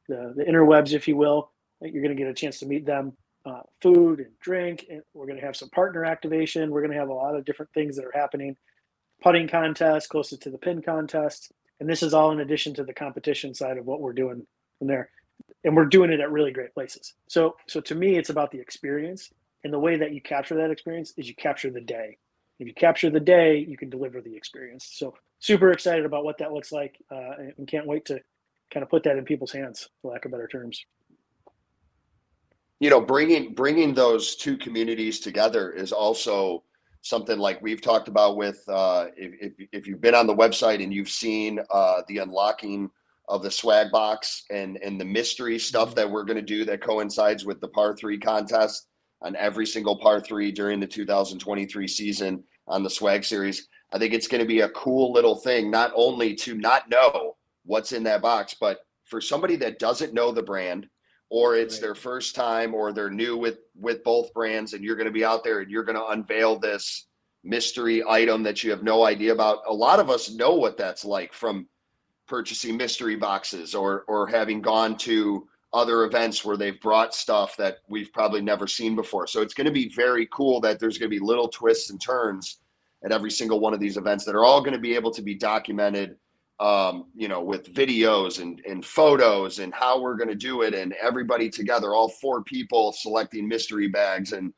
the, 0.09 0.35
the 0.37 0.45
interwebs, 0.45 0.93
if 0.93 1.09
you 1.09 1.17
will. 1.17 1.51
You're 1.81 2.03
going 2.03 2.17
to 2.17 2.23
get 2.23 2.31
a 2.31 2.35
chance 2.35 2.59
to 2.61 2.67
meet 2.67 2.87
them. 2.87 3.13
Uh, 3.47 3.61
food 3.83 4.21
and 4.21 4.39
drink, 4.41 4.87
and 4.89 5.03
we're 5.13 5.27
going 5.27 5.39
to 5.39 5.45
have 5.45 5.55
some 5.55 5.69
partner 5.69 6.03
activation. 6.03 6.71
We're 6.71 6.81
going 6.81 6.93
to 6.93 6.99
have 6.99 7.11
a 7.11 7.15
lot 7.15 7.37
of 7.37 7.45
different 7.45 7.71
things 7.75 7.95
that 7.97 8.07
are 8.07 8.13
happening. 8.15 8.57
Putting 9.23 9.49
contest, 9.49 10.09
closest 10.09 10.43
to 10.43 10.51
the 10.51 10.57
pin 10.57 10.81
contest, 10.81 11.53
and 11.79 11.87
this 11.87 12.03
is 12.03 12.15
all 12.15 12.31
in 12.33 12.41
addition 12.41 12.73
to 12.75 12.85
the 12.85 12.95
competition 12.95 13.53
side 13.53 13.77
of 13.77 13.85
what 13.85 14.01
we're 14.01 14.15
doing 14.15 14.47
from 14.79 14.89
there. 14.89 15.11
And 15.65 15.75
we're 15.75 15.87
doing 15.87 16.13
it 16.13 16.21
at 16.21 16.31
really 16.31 16.53
great 16.53 16.75
places. 16.75 17.15
So, 17.27 17.57
so 17.67 17.81
to 17.81 17.95
me, 17.95 18.17
it's 18.17 18.29
about 18.31 18.51
the 18.51 18.61
experience 18.61 19.31
and 19.65 19.73
the 19.73 19.79
way 19.79 19.97
that 19.97 20.13
you 20.13 20.21
capture 20.21 20.55
that 20.57 20.71
experience 20.71 21.15
is 21.17 21.27
you 21.27 21.35
capture 21.35 21.71
the 21.71 21.81
day. 21.81 22.19
If 22.61 22.69
you 22.69 22.75
capture 22.75 23.11
the 23.11 23.19
day, 23.19 23.59
you 23.59 23.77
can 23.77 23.91
deliver 23.91 24.21
the 24.21 24.37
experience. 24.37 24.91
So 24.93 25.15
super 25.41 25.73
excited 25.73 26.05
about 26.05 26.25
what 26.25 26.39
that 26.39 26.53
looks 26.53 26.71
like, 26.71 26.97
uh, 27.11 27.33
and 27.57 27.67
can't 27.67 27.87
wait 27.87 28.05
to 28.07 28.21
kind 28.71 28.83
of 28.83 28.91
put 28.91 29.03
that 29.05 29.17
in 29.17 29.25
people's 29.25 29.53
hands, 29.53 29.89
for 30.01 30.13
lack 30.13 30.25
of 30.25 30.31
better 30.31 30.47
terms. 30.47 30.85
You 32.79 32.91
know, 32.91 33.01
bringing 33.01 33.55
bringing 33.55 33.95
those 33.95 34.37
two 34.37 34.57
communities 34.57 35.19
together 35.19 35.73
is 35.73 35.93
also 35.93 36.63
something 37.01 37.39
like 37.39 37.61
we've 37.63 37.81
talked 37.81 38.09
about 38.09 38.37
with 38.37 38.63
uh, 38.69 39.07
if, 39.17 39.53
if, 39.59 39.69
if 39.73 39.87
you've 39.87 40.01
been 40.01 40.15
on 40.15 40.27
the 40.27 40.35
website 40.35 40.83
and 40.83 40.93
you've 40.93 41.09
seen 41.09 41.61
uh, 41.71 42.03
the 42.09 42.19
unlocking 42.19 42.91
of 43.29 43.43
the 43.43 43.51
swag 43.51 43.91
box 43.91 44.45
and 44.51 44.77
and 44.79 45.01
the 45.01 45.05
mystery 45.05 45.59
stuff 45.59 45.89
mm-hmm. 45.89 45.97
that 45.97 46.11
we're 46.11 46.25
going 46.25 46.37
to 46.37 46.43
do 46.43 46.65
that 46.65 46.83
coincides 46.83 47.45
with 47.45 47.61
the 47.61 47.69
par 47.69 47.97
three 47.97 48.19
contest 48.19 48.89
on 49.23 49.35
every 49.37 49.67
single 49.67 49.97
par 49.97 50.21
three 50.21 50.53
during 50.53 50.81
the 50.81 50.87
2023 50.87 51.89
season 51.89 52.45
on 52.69 52.83
the 52.83 52.91
swag 52.91 53.25
series. 53.25 53.69
I 53.93 53.99
think 53.99 54.13
it's 54.13 54.29
going 54.29 54.43
to 54.43 54.47
be 54.47 54.61
a 54.61 54.69
cool 54.71 55.13
little 55.13 55.37
thing, 55.37 55.71
not 55.71 55.93
only 55.95 56.35
to 56.37 56.55
not 56.55 56.91
know 56.91 57.37
what's 57.65 57.93
in 57.93 58.03
that 58.05 58.23
box, 58.23 58.55
but 58.61 58.81
for 59.05 59.21
somebody 59.21 59.57
that 59.57 59.79
doesn't 59.79 60.15
know 60.15 60.33
the 60.33 60.43
brand 60.43 60.89
or 61.31 61.57
it's 61.57 61.77
right. 61.77 61.83
their 61.83 61.95
first 61.95 62.35
time 62.35 62.75
or 62.75 62.93
they're 62.93 63.11
new 63.11 63.37
with 63.37 63.59
with 63.75 64.05
both 64.05 64.33
brands 64.35 64.73
and 64.73 64.85
you're 64.85 64.97
going 64.97 65.07
to 65.07 65.13
be 65.13 65.25
out 65.25 65.45
there 65.45 65.61
and 65.61 65.71
you're 65.71 65.85
going 65.85 65.97
to 65.97 66.07
unveil 66.09 66.59
this 66.59 67.07
mystery 67.43 68.03
item 68.09 68.43
that 68.43 68.65
you 68.65 68.71
have 68.71 68.83
no 68.83 69.05
idea 69.05 69.33
about. 69.33 69.59
A 69.69 69.73
lot 69.73 70.01
of 70.01 70.11
us 70.11 70.31
know 70.31 70.55
what 70.55 70.77
that's 70.77 71.05
like 71.05 71.33
from 71.33 71.67
purchasing 72.27 72.77
mystery 72.77 73.17
boxes 73.17 73.75
or 73.75 74.05
or 74.09 74.27
having 74.27 74.61
gone 74.61 74.97
to 74.99 75.47
other 75.73 76.05
events 76.05 76.45
where 76.45 76.57
they've 76.57 76.81
brought 76.81 77.15
stuff 77.15 77.57
that 77.57 77.79
we've 77.89 78.13
probably 78.13 78.41
never 78.41 78.67
seen 78.67 78.95
before. 78.95 79.27
So 79.27 79.43
it's 79.43 79.55
going 79.55 79.67
to 79.67 79.73
be 79.73 79.89
very 79.89 80.29
cool 80.33 80.61
that 80.61 80.79
there's 80.79 80.99
going 80.99 81.11
to 81.11 81.19
be 81.19 81.25
little 81.25 81.49
twists 81.49 81.91
and 81.91 82.01
turns 82.01 82.59
at 83.05 83.11
every 83.11 83.31
single 83.31 83.59
one 83.59 83.75
of 83.75 83.81
these 83.81 83.97
events 83.97 84.25
that 84.25 84.37
are 84.37 84.45
all 84.45 84.61
going 84.61 84.73
to 84.73 84.79
be 84.79 84.95
able 84.95 85.11
to 85.11 85.21
be 85.21 85.35
documented 85.35 86.17
um, 86.61 87.07
you 87.17 87.27
know, 87.27 87.43
with 87.43 87.75
videos 87.75 88.41
and, 88.41 88.63
and 88.67 88.85
photos 88.85 89.59
and 89.59 89.75
how 89.75 90.01
we're 90.01 90.17
going 90.17 90.29
to 90.29 90.37
do 90.37 90.63
it 90.63 90.73
and 90.73 90.95
everybody 91.03 91.51
together, 91.51 91.95
all 91.95 92.09
four 92.09 92.45
people 92.45 92.93
selecting 92.93 93.49
mystery 93.49 93.89
bags 93.89 94.33
and 94.33 94.53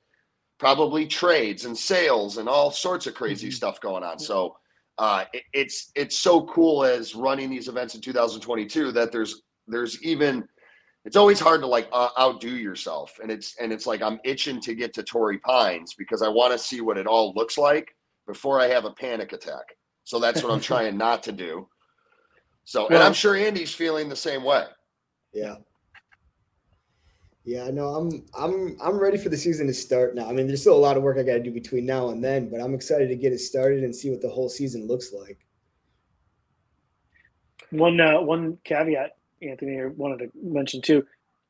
probably 0.58 1.06
trades 1.06 1.64
and 1.64 1.76
sales 1.76 2.36
and 2.36 2.48
all 2.48 2.70
sorts 2.70 3.06
of 3.06 3.14
crazy 3.14 3.48
mm-hmm. 3.48 3.54
stuff 3.54 3.80
going 3.80 4.04
on. 4.04 4.18
So 4.18 4.56
uh, 4.98 5.24
it, 5.32 5.42
it's 5.52 5.90
it's 5.94 6.18
so 6.18 6.44
cool 6.46 6.84
as 6.84 7.14
running 7.14 7.50
these 7.50 7.68
events 7.68 7.94
in 7.94 8.00
2022 8.00 8.92
that 8.92 9.12
there's 9.12 9.42
there's 9.66 10.02
even 10.02 10.46
it's 11.04 11.16
always 11.16 11.38
hard 11.38 11.60
to 11.60 11.66
like 11.66 11.88
uh, 11.92 12.08
outdo 12.18 12.50
yourself. 12.50 13.18
And 13.22 13.30
it's 13.30 13.56
and 13.60 13.72
it's 13.72 13.86
like 13.86 14.02
i'm 14.02 14.18
itching 14.24 14.60
to 14.62 14.74
get 14.74 14.94
to 14.94 15.02
torrey 15.02 15.38
pines 15.38 15.94
because 15.94 16.22
i 16.22 16.28
want 16.28 16.52
to 16.52 16.58
see 16.58 16.80
what 16.80 16.98
it 16.98 17.06
all 17.06 17.32
looks 17.34 17.58
like 17.58 17.94
before 18.26 18.60
i 18.60 18.66
have 18.66 18.84
a 18.84 18.92
panic 18.92 19.32
attack. 19.32 19.76
So 20.04 20.18
that's 20.18 20.42
what 20.42 20.52
i'm 20.52 20.60
trying 20.72 20.96
not 20.96 21.22
to 21.24 21.32
do. 21.32 21.68
So 22.64 22.88
and 22.88 22.98
i'm 22.98 23.14
sure 23.14 23.36
andy's 23.36 23.74
feeling 23.74 24.08
the 24.08 24.16
same 24.16 24.42
way. 24.42 24.64
Yeah 25.32 25.56
yeah 27.46 27.70
no 27.70 27.86
i'm 27.94 28.24
i'm 28.38 28.76
i'm 28.82 28.98
ready 28.98 29.16
for 29.16 29.30
the 29.30 29.36
season 29.36 29.66
to 29.66 29.72
start 29.72 30.14
now 30.14 30.28
i 30.28 30.32
mean 30.32 30.46
there's 30.46 30.60
still 30.60 30.76
a 30.76 30.78
lot 30.78 30.96
of 30.96 31.02
work 31.02 31.16
i 31.16 31.22
got 31.22 31.34
to 31.34 31.42
do 31.42 31.50
between 31.50 31.86
now 31.86 32.10
and 32.10 32.22
then 32.22 32.50
but 32.50 32.60
i'm 32.60 32.74
excited 32.74 33.08
to 33.08 33.16
get 33.16 33.32
it 33.32 33.38
started 33.38 33.82
and 33.82 33.94
see 33.94 34.10
what 34.10 34.20
the 34.20 34.28
whole 34.28 34.48
season 34.48 34.86
looks 34.86 35.12
like 35.12 35.38
one 37.70 38.00
uh, 38.00 38.20
one 38.20 38.58
caveat 38.64 39.16
Anthony 39.42 39.80
I 39.80 39.86
wanted 39.86 40.18
to 40.18 40.30
mention 40.42 40.80
too. 40.80 41.06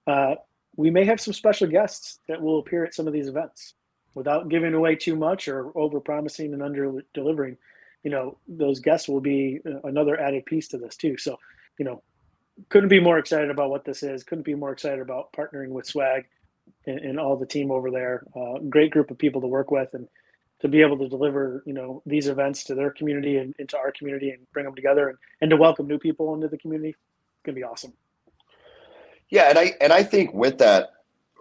Uh, 0.06 0.36
we 0.76 0.90
may 0.90 1.04
have 1.04 1.20
some 1.20 1.32
special 1.32 1.66
guests 1.66 2.20
that 2.28 2.40
will 2.40 2.58
appear 2.58 2.84
at 2.84 2.94
some 2.94 3.06
of 3.06 3.12
these 3.12 3.28
events 3.28 3.74
without 4.14 4.48
giving 4.48 4.74
away 4.74 4.96
too 4.96 5.16
much 5.16 5.48
or 5.48 5.76
over 5.76 6.00
promising 6.00 6.52
and 6.52 6.62
under 6.62 7.02
delivering. 7.14 7.56
You 8.02 8.10
know, 8.10 8.38
those 8.46 8.80
guests 8.80 9.08
will 9.08 9.20
be 9.20 9.60
uh, 9.66 9.80
another 9.84 10.20
added 10.20 10.46
piece 10.46 10.68
to 10.68 10.78
this 10.78 10.96
too. 10.96 11.16
So, 11.16 11.38
you 11.78 11.84
know, 11.84 12.02
couldn't 12.68 12.88
be 12.88 13.00
more 13.00 13.18
excited 13.18 13.50
about 13.50 13.70
what 13.70 13.84
this 13.84 14.02
is. 14.02 14.24
Couldn't 14.24 14.44
be 14.44 14.54
more 14.54 14.72
excited 14.72 15.00
about 15.00 15.32
partnering 15.32 15.68
with 15.68 15.86
Swag 15.86 16.26
and, 16.86 16.98
and 16.98 17.20
all 17.20 17.36
the 17.36 17.46
team 17.46 17.70
over 17.70 17.90
there. 17.90 18.24
Uh, 18.34 18.58
great 18.68 18.90
group 18.90 19.10
of 19.10 19.18
people 19.18 19.40
to 19.40 19.46
work 19.46 19.70
with 19.70 19.94
and 19.94 20.08
to 20.60 20.68
be 20.68 20.80
able 20.80 20.98
to 20.98 21.08
deliver, 21.08 21.62
you 21.66 21.74
know, 21.74 22.02
these 22.06 22.28
events 22.28 22.64
to 22.64 22.74
their 22.74 22.90
community 22.90 23.36
and 23.36 23.54
into 23.58 23.76
our 23.76 23.92
community 23.92 24.30
and 24.30 24.50
bring 24.52 24.64
them 24.64 24.74
together 24.74 25.10
and, 25.10 25.18
and 25.42 25.50
to 25.50 25.56
welcome 25.56 25.86
new 25.86 25.98
people 25.98 26.34
into 26.34 26.48
the 26.48 26.58
community 26.58 26.90
It's 26.90 27.42
going 27.44 27.54
to 27.54 27.60
be 27.60 27.64
awesome. 27.64 27.92
Yeah, 29.28 29.50
and 29.50 29.58
I 29.58 29.74
and 29.80 29.92
I 29.92 30.02
think 30.02 30.32
with 30.32 30.58
that 30.58 30.90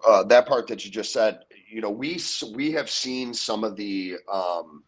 uh, 0.08 0.24
that 0.24 0.48
part 0.48 0.68
that 0.68 0.84
you 0.84 0.92
just 0.92 1.14
said, 1.14 1.40
you 1.70 1.82
know, 1.82 1.92
we 1.92 2.20
we 2.54 2.72
have 2.72 2.90
seen 2.90 3.34
some 3.34 3.64
of 3.64 3.76
the 3.76 4.16
um, 4.32 4.84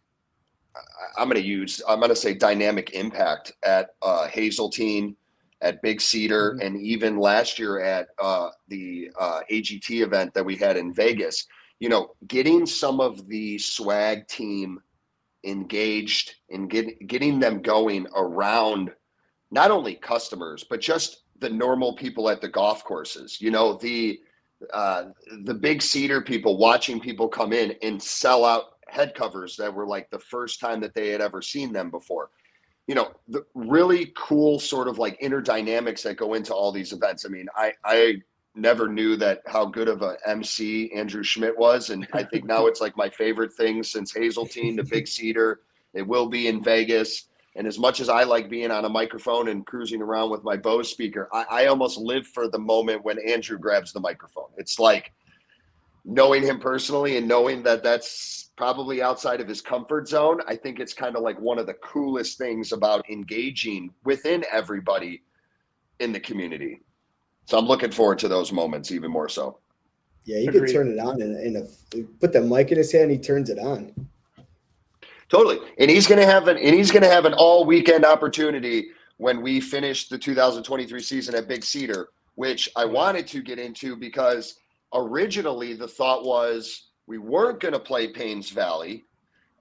I'm 1.16 1.28
going 1.28 1.40
to 1.40 1.46
use 1.46 1.80
I'm 1.88 2.00
going 2.00 2.10
to 2.10 2.16
say 2.16 2.34
dynamic 2.34 2.90
impact 2.90 3.52
at 3.62 3.90
uh, 4.02 4.26
Hazeltine, 4.26 5.16
at 5.60 5.82
Big 5.82 6.00
Cedar, 6.00 6.52
mm-hmm. 6.52 6.66
and 6.66 6.80
even 6.80 7.18
last 7.18 7.58
year 7.58 7.80
at 7.80 8.08
uh, 8.20 8.48
the 8.68 9.10
uh, 9.18 9.40
AGT 9.50 10.02
event 10.02 10.34
that 10.34 10.44
we 10.44 10.56
had 10.56 10.76
in 10.76 10.92
Vegas. 10.92 11.46
You 11.80 11.88
know, 11.88 12.10
getting 12.26 12.66
some 12.66 13.00
of 13.00 13.28
the 13.28 13.58
swag 13.58 14.26
team 14.26 14.80
engaged 15.44 16.34
and 16.50 16.68
get, 16.68 17.06
getting 17.06 17.38
them 17.38 17.62
going 17.62 18.06
around 18.16 18.90
not 19.50 19.70
only 19.70 19.94
customers 19.94 20.64
but 20.68 20.80
just 20.80 21.22
the 21.40 21.48
normal 21.48 21.94
people 21.94 22.28
at 22.28 22.40
the 22.40 22.48
golf 22.48 22.84
courses. 22.84 23.40
You 23.40 23.50
know, 23.50 23.74
the 23.74 24.20
uh, 24.72 25.04
the 25.44 25.54
big 25.54 25.80
cedar 25.80 26.20
people 26.20 26.58
watching 26.58 26.98
people 26.98 27.28
come 27.28 27.52
in 27.52 27.76
and 27.82 28.02
sell 28.02 28.44
out 28.44 28.64
head 28.88 29.14
covers 29.14 29.56
that 29.56 29.72
were 29.72 29.86
like 29.86 30.10
the 30.10 30.18
first 30.18 30.58
time 30.60 30.80
that 30.80 30.94
they 30.94 31.10
had 31.10 31.20
ever 31.20 31.40
seen 31.40 31.72
them 31.72 31.90
before. 31.90 32.30
You 32.88 32.96
know, 32.96 33.12
the 33.28 33.44
really 33.54 34.12
cool 34.16 34.58
sort 34.58 34.88
of 34.88 34.98
like 34.98 35.16
inner 35.20 35.40
dynamics 35.40 36.02
that 36.02 36.16
go 36.16 36.34
into 36.34 36.52
all 36.52 36.72
these 36.72 36.92
events. 36.92 37.24
I 37.24 37.28
mean, 37.28 37.46
I 37.54 37.74
I 37.84 38.22
never 38.56 38.88
knew 38.88 39.16
that 39.16 39.42
how 39.46 39.66
good 39.66 39.88
of 39.88 40.02
a 40.02 40.16
MC 40.26 40.90
Andrew 40.92 41.22
Schmidt 41.22 41.56
was, 41.56 41.90
and 41.90 42.08
I 42.12 42.24
think 42.24 42.44
now 42.44 42.66
it's 42.66 42.80
like 42.80 42.96
my 42.96 43.08
favorite 43.08 43.52
thing 43.52 43.84
since 43.84 44.12
Hazeltine 44.12 44.76
to 44.78 44.84
Big 44.84 45.06
Cedar. 45.06 45.60
It 45.94 46.06
will 46.06 46.28
be 46.28 46.48
in 46.48 46.62
Vegas. 46.62 47.28
And 47.56 47.66
as 47.66 47.78
much 47.78 47.98
as 47.98 48.08
I 48.08 48.22
like 48.22 48.48
being 48.48 48.70
on 48.70 48.84
a 48.84 48.88
microphone 48.88 49.48
and 49.48 49.66
cruising 49.66 50.00
around 50.00 50.30
with 50.30 50.44
my 50.44 50.56
Bose 50.56 50.88
speaker, 50.88 51.28
I, 51.32 51.44
I 51.50 51.66
almost 51.66 51.98
live 51.98 52.24
for 52.24 52.46
the 52.48 52.58
moment 52.58 53.04
when 53.04 53.18
Andrew 53.18 53.58
grabs 53.58 53.92
the 53.92 53.98
microphone. 53.98 54.50
It's 54.58 54.78
like, 54.78 55.12
knowing 56.08 56.42
him 56.42 56.58
personally 56.58 57.18
and 57.18 57.28
knowing 57.28 57.62
that 57.62 57.82
that's 57.82 58.50
probably 58.56 59.02
outside 59.02 59.40
of 59.40 59.46
his 59.46 59.60
comfort 59.60 60.08
zone, 60.08 60.40
I 60.48 60.56
think 60.56 60.80
it's 60.80 60.94
kind 60.94 61.14
of 61.14 61.22
like 61.22 61.38
one 61.38 61.58
of 61.58 61.66
the 61.66 61.74
coolest 61.74 62.38
things 62.38 62.72
about 62.72 63.08
engaging 63.10 63.92
within 64.04 64.44
everybody 64.50 65.22
in 66.00 66.12
the 66.12 66.18
community. 66.18 66.80
So 67.44 67.58
I'm 67.58 67.66
looking 67.66 67.90
forward 67.90 68.18
to 68.20 68.28
those 68.28 68.52
moments 68.52 68.90
even 68.90 69.10
more 69.10 69.28
so. 69.28 69.58
Yeah, 70.24 70.38
you 70.38 70.50
could 70.50 70.68
turn 70.68 70.88
it 70.88 70.98
on 70.98 71.20
and, 71.22 71.36
a, 71.36 71.46
in 71.46 71.56
a 71.56 72.02
put 72.20 72.32
the 72.32 72.40
mic 72.40 72.72
in 72.72 72.78
his 72.78 72.90
hand, 72.90 73.10
he 73.10 73.18
turns 73.18 73.50
it 73.50 73.58
on. 73.58 74.08
Totally. 75.28 75.58
And 75.78 75.90
he's 75.90 76.06
gonna 76.06 76.26
have 76.26 76.48
an 76.48 76.56
and 76.56 76.74
he's 76.74 76.90
gonna 76.90 77.08
have 77.08 77.26
an 77.26 77.34
all 77.34 77.64
weekend 77.64 78.04
opportunity 78.04 78.88
when 79.18 79.42
we 79.42 79.60
finish 79.60 80.08
the 80.08 80.18
2023 80.18 81.00
season 81.00 81.34
at 81.34 81.48
Big 81.48 81.64
Cedar, 81.64 82.08
which 82.34 82.68
I 82.76 82.84
wanted 82.86 83.26
to 83.28 83.42
get 83.42 83.58
into 83.58 83.94
because 83.94 84.58
originally 84.92 85.74
the 85.74 85.88
thought 85.88 86.24
was 86.24 86.88
we 87.06 87.18
weren't 87.18 87.60
going 87.60 87.74
to 87.74 87.80
play 87.80 88.12
Paynes 88.12 88.50
Valley. 88.50 89.04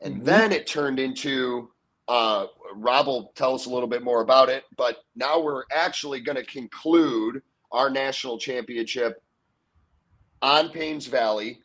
And 0.01 0.15
mm-hmm. 0.15 0.25
then 0.25 0.51
it 0.51 0.67
turned 0.67 0.99
into 0.99 1.71
uh, 2.07 2.47
Rob 2.73 3.07
will 3.07 3.31
tell 3.35 3.53
us 3.53 3.65
a 3.65 3.69
little 3.69 3.87
bit 3.87 4.03
more 4.03 4.21
about 4.21 4.49
it, 4.49 4.63
but 4.77 4.97
now 5.15 5.41
we're 5.41 5.63
actually 5.73 6.21
going 6.21 6.37
to 6.37 6.45
conclude 6.45 7.41
our 7.71 7.89
national 7.89 8.37
championship 8.37 9.21
on 10.41 10.69
Paynes 10.69 11.07
Valley 11.07 11.59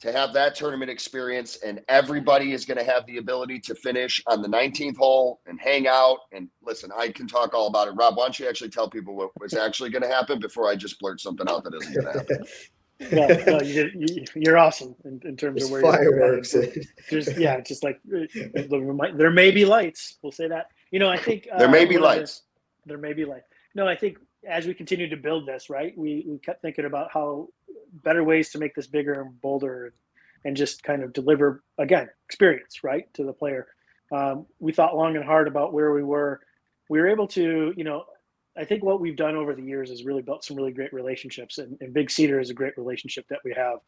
to 0.00 0.12
have 0.12 0.34
that 0.34 0.54
tournament 0.54 0.90
experience, 0.90 1.56
and 1.64 1.80
everybody 1.88 2.52
is 2.52 2.66
going 2.66 2.76
to 2.76 2.84
have 2.84 3.06
the 3.06 3.16
ability 3.16 3.58
to 3.60 3.74
finish 3.74 4.22
on 4.26 4.42
the 4.42 4.48
19th 4.48 4.98
hole 4.98 5.40
and 5.46 5.58
hang 5.58 5.86
out. 5.86 6.18
And 6.32 6.48
listen, 6.62 6.90
I 6.94 7.08
can 7.08 7.26
talk 7.26 7.54
all 7.54 7.68
about 7.68 7.88
it. 7.88 7.92
Rob, 7.92 8.16
why 8.16 8.24
don't 8.24 8.38
you 8.38 8.46
actually 8.46 8.68
tell 8.68 8.90
people 8.90 9.14
what 9.14 9.30
was 9.40 9.54
actually 9.54 9.88
going 9.88 10.02
to 10.02 10.08
happen 10.08 10.40
before 10.40 10.68
I 10.68 10.76
just 10.76 10.98
blurt 10.98 11.20
something 11.20 11.48
out 11.48 11.64
that 11.64 11.74
isn't 11.74 11.94
going 11.94 12.06
to 12.06 12.18
happen? 12.18 12.44
no, 13.00 13.26
no, 13.46 13.60
you, 13.62 14.24
are 14.46 14.56
awesome 14.56 14.94
in, 15.04 15.20
in 15.24 15.36
terms 15.36 15.60
There's 15.60 15.64
of 15.64 15.70
where 15.70 15.82
fireworks. 15.82 16.54
You're 17.10 17.20
just 17.20 17.36
yeah, 17.36 17.60
just 17.60 17.82
like 17.82 18.00
uh, 18.14 19.10
there 19.16 19.30
may 19.30 19.50
be 19.50 19.64
lights. 19.64 20.16
We'll 20.22 20.32
say 20.32 20.48
that. 20.48 20.68
You 20.90 20.98
know, 20.98 21.08
I 21.08 21.16
think 21.16 21.48
uh, 21.52 21.58
there 21.58 21.68
may 21.68 21.84
be 21.84 21.98
lights. 21.98 22.42
The, 22.84 22.90
there 22.90 22.98
may 22.98 23.12
be 23.12 23.24
light. 23.24 23.42
No, 23.74 23.88
I 23.88 23.96
think 23.96 24.18
as 24.46 24.66
we 24.66 24.74
continue 24.74 25.08
to 25.08 25.16
build 25.16 25.46
this, 25.46 25.68
right, 25.70 25.96
we, 25.96 26.24
we 26.28 26.38
kept 26.38 26.62
thinking 26.62 26.84
about 26.84 27.10
how 27.12 27.48
better 28.02 28.22
ways 28.22 28.50
to 28.50 28.58
make 28.58 28.74
this 28.74 28.86
bigger 28.86 29.20
and 29.20 29.40
bolder 29.40 29.94
and 30.44 30.56
just 30.56 30.82
kind 30.82 31.02
of 31.02 31.12
deliver 31.12 31.62
again 31.78 32.08
experience 32.26 32.84
right 32.84 33.12
to 33.14 33.24
the 33.24 33.32
player. 33.32 33.66
Um, 34.12 34.46
we 34.60 34.72
thought 34.72 34.96
long 34.96 35.16
and 35.16 35.24
hard 35.24 35.48
about 35.48 35.72
where 35.72 35.92
we 35.92 36.02
were. 36.02 36.40
We 36.88 37.00
were 37.00 37.08
able 37.08 37.26
to, 37.28 37.72
you 37.76 37.84
know, 37.84 38.04
I 38.56 38.64
think 38.64 38.84
what 38.84 39.00
we've 39.00 39.16
done 39.16 39.34
over 39.34 39.54
the 39.54 39.62
years 39.62 39.90
is 39.90 40.04
really 40.04 40.22
built 40.22 40.44
some 40.44 40.56
really 40.56 40.72
great 40.72 40.92
relationships, 40.92 41.58
and, 41.58 41.76
and 41.80 41.92
Big 41.92 42.10
Cedar 42.10 42.40
is 42.40 42.50
a 42.50 42.54
great 42.54 42.76
relationship 42.78 43.26
that 43.28 43.40
we 43.44 43.52
have. 43.52 43.80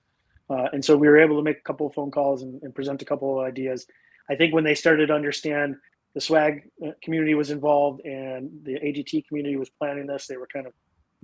Uh, 0.48 0.68
and 0.72 0.85
so 0.85 0.96
we 0.96 1.09
were 1.09 1.18
able 1.18 1.37
to 1.37 1.42
make 1.42 1.59
a 1.59 1.62
couple 1.62 1.87
of 1.87 1.94
phone 1.94 2.11
calls 2.11 2.42
and, 2.42 2.62
and, 2.62 2.74
present 2.74 3.02
a 3.02 3.05
couple 3.05 3.38
of 3.38 3.44
ideas. 3.44 3.87
I 4.31 4.37
think 4.37 4.55
when 4.55 4.64
they 4.64 4.74
started 4.74 5.09
to 5.09 5.14
understand 5.14 5.76
the 6.14 6.20
swag 6.20 6.68
uh, 6.85 6.92
community 7.02 7.35
was 7.35 7.50
involved 7.50 8.05
and 8.05 8.50
the 8.62 8.74
AGT 8.74 9.26
community 9.26 9.57
was 9.57 9.70
planning 9.70 10.07
this, 10.07 10.26
they 10.26 10.37
were 10.37 10.46
kind 10.46 10.66
of 10.66 10.72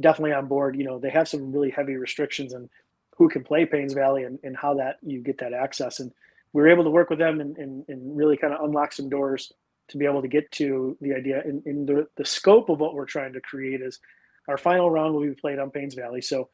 definitely 0.00 0.33
on 0.33 0.46
board. 0.46 0.76
You 0.76 0.85
know, 0.85 0.98
they 0.98 1.11
have 1.11 1.28
some 1.28 1.52
really 1.52 1.70
heavy 1.70 1.94
restrictions 1.96 2.52
and 2.52 2.68
who 3.16 3.28
can 3.28 3.44
play 3.44 3.64
Paynes 3.64 3.94
Valley 3.94 4.24
and, 4.24 4.38
and 4.42 4.57
how 4.57 4.74
that 4.74 4.96
you 5.02 5.20
get 5.20 5.38
that 5.38 5.52
access. 5.52 6.00
And 6.00 6.11
we 6.52 6.62
were 6.62 6.68
able 6.68 6.85
to 6.85 6.90
work 6.90 7.11
with 7.11 7.18
them 7.18 7.40
and, 7.40 7.57
and, 7.59 7.85
and 7.88 8.16
really 8.16 8.37
kind 8.37 8.52
of 8.52 8.64
unlock 8.64 8.92
some 8.92 9.09
doors 9.09 9.52
to 9.92 9.98
be 9.98 10.07
able 10.07 10.22
to 10.22 10.28
get 10.28 10.50
to 10.52 10.96
the 11.00 11.14
idea. 11.14 11.40
And, 11.44 11.64
and 11.66 11.88
the, 11.88 12.09
the 12.16 12.24
scope 12.24 12.68
of 12.68 12.81
what 12.81 12.94
we're 12.94 13.07
trying 13.07 13.33
to 13.35 13.40
create 13.40 13.81
is 13.81 14.00
our 14.48 14.59
final 14.59 14.90
round 14.90 15.14
will 15.14 15.22
be 15.22 15.35
played 15.35 15.59
on 15.59 15.70
Paynes 15.70 15.94
Valley. 15.96 16.20
So 16.20 16.48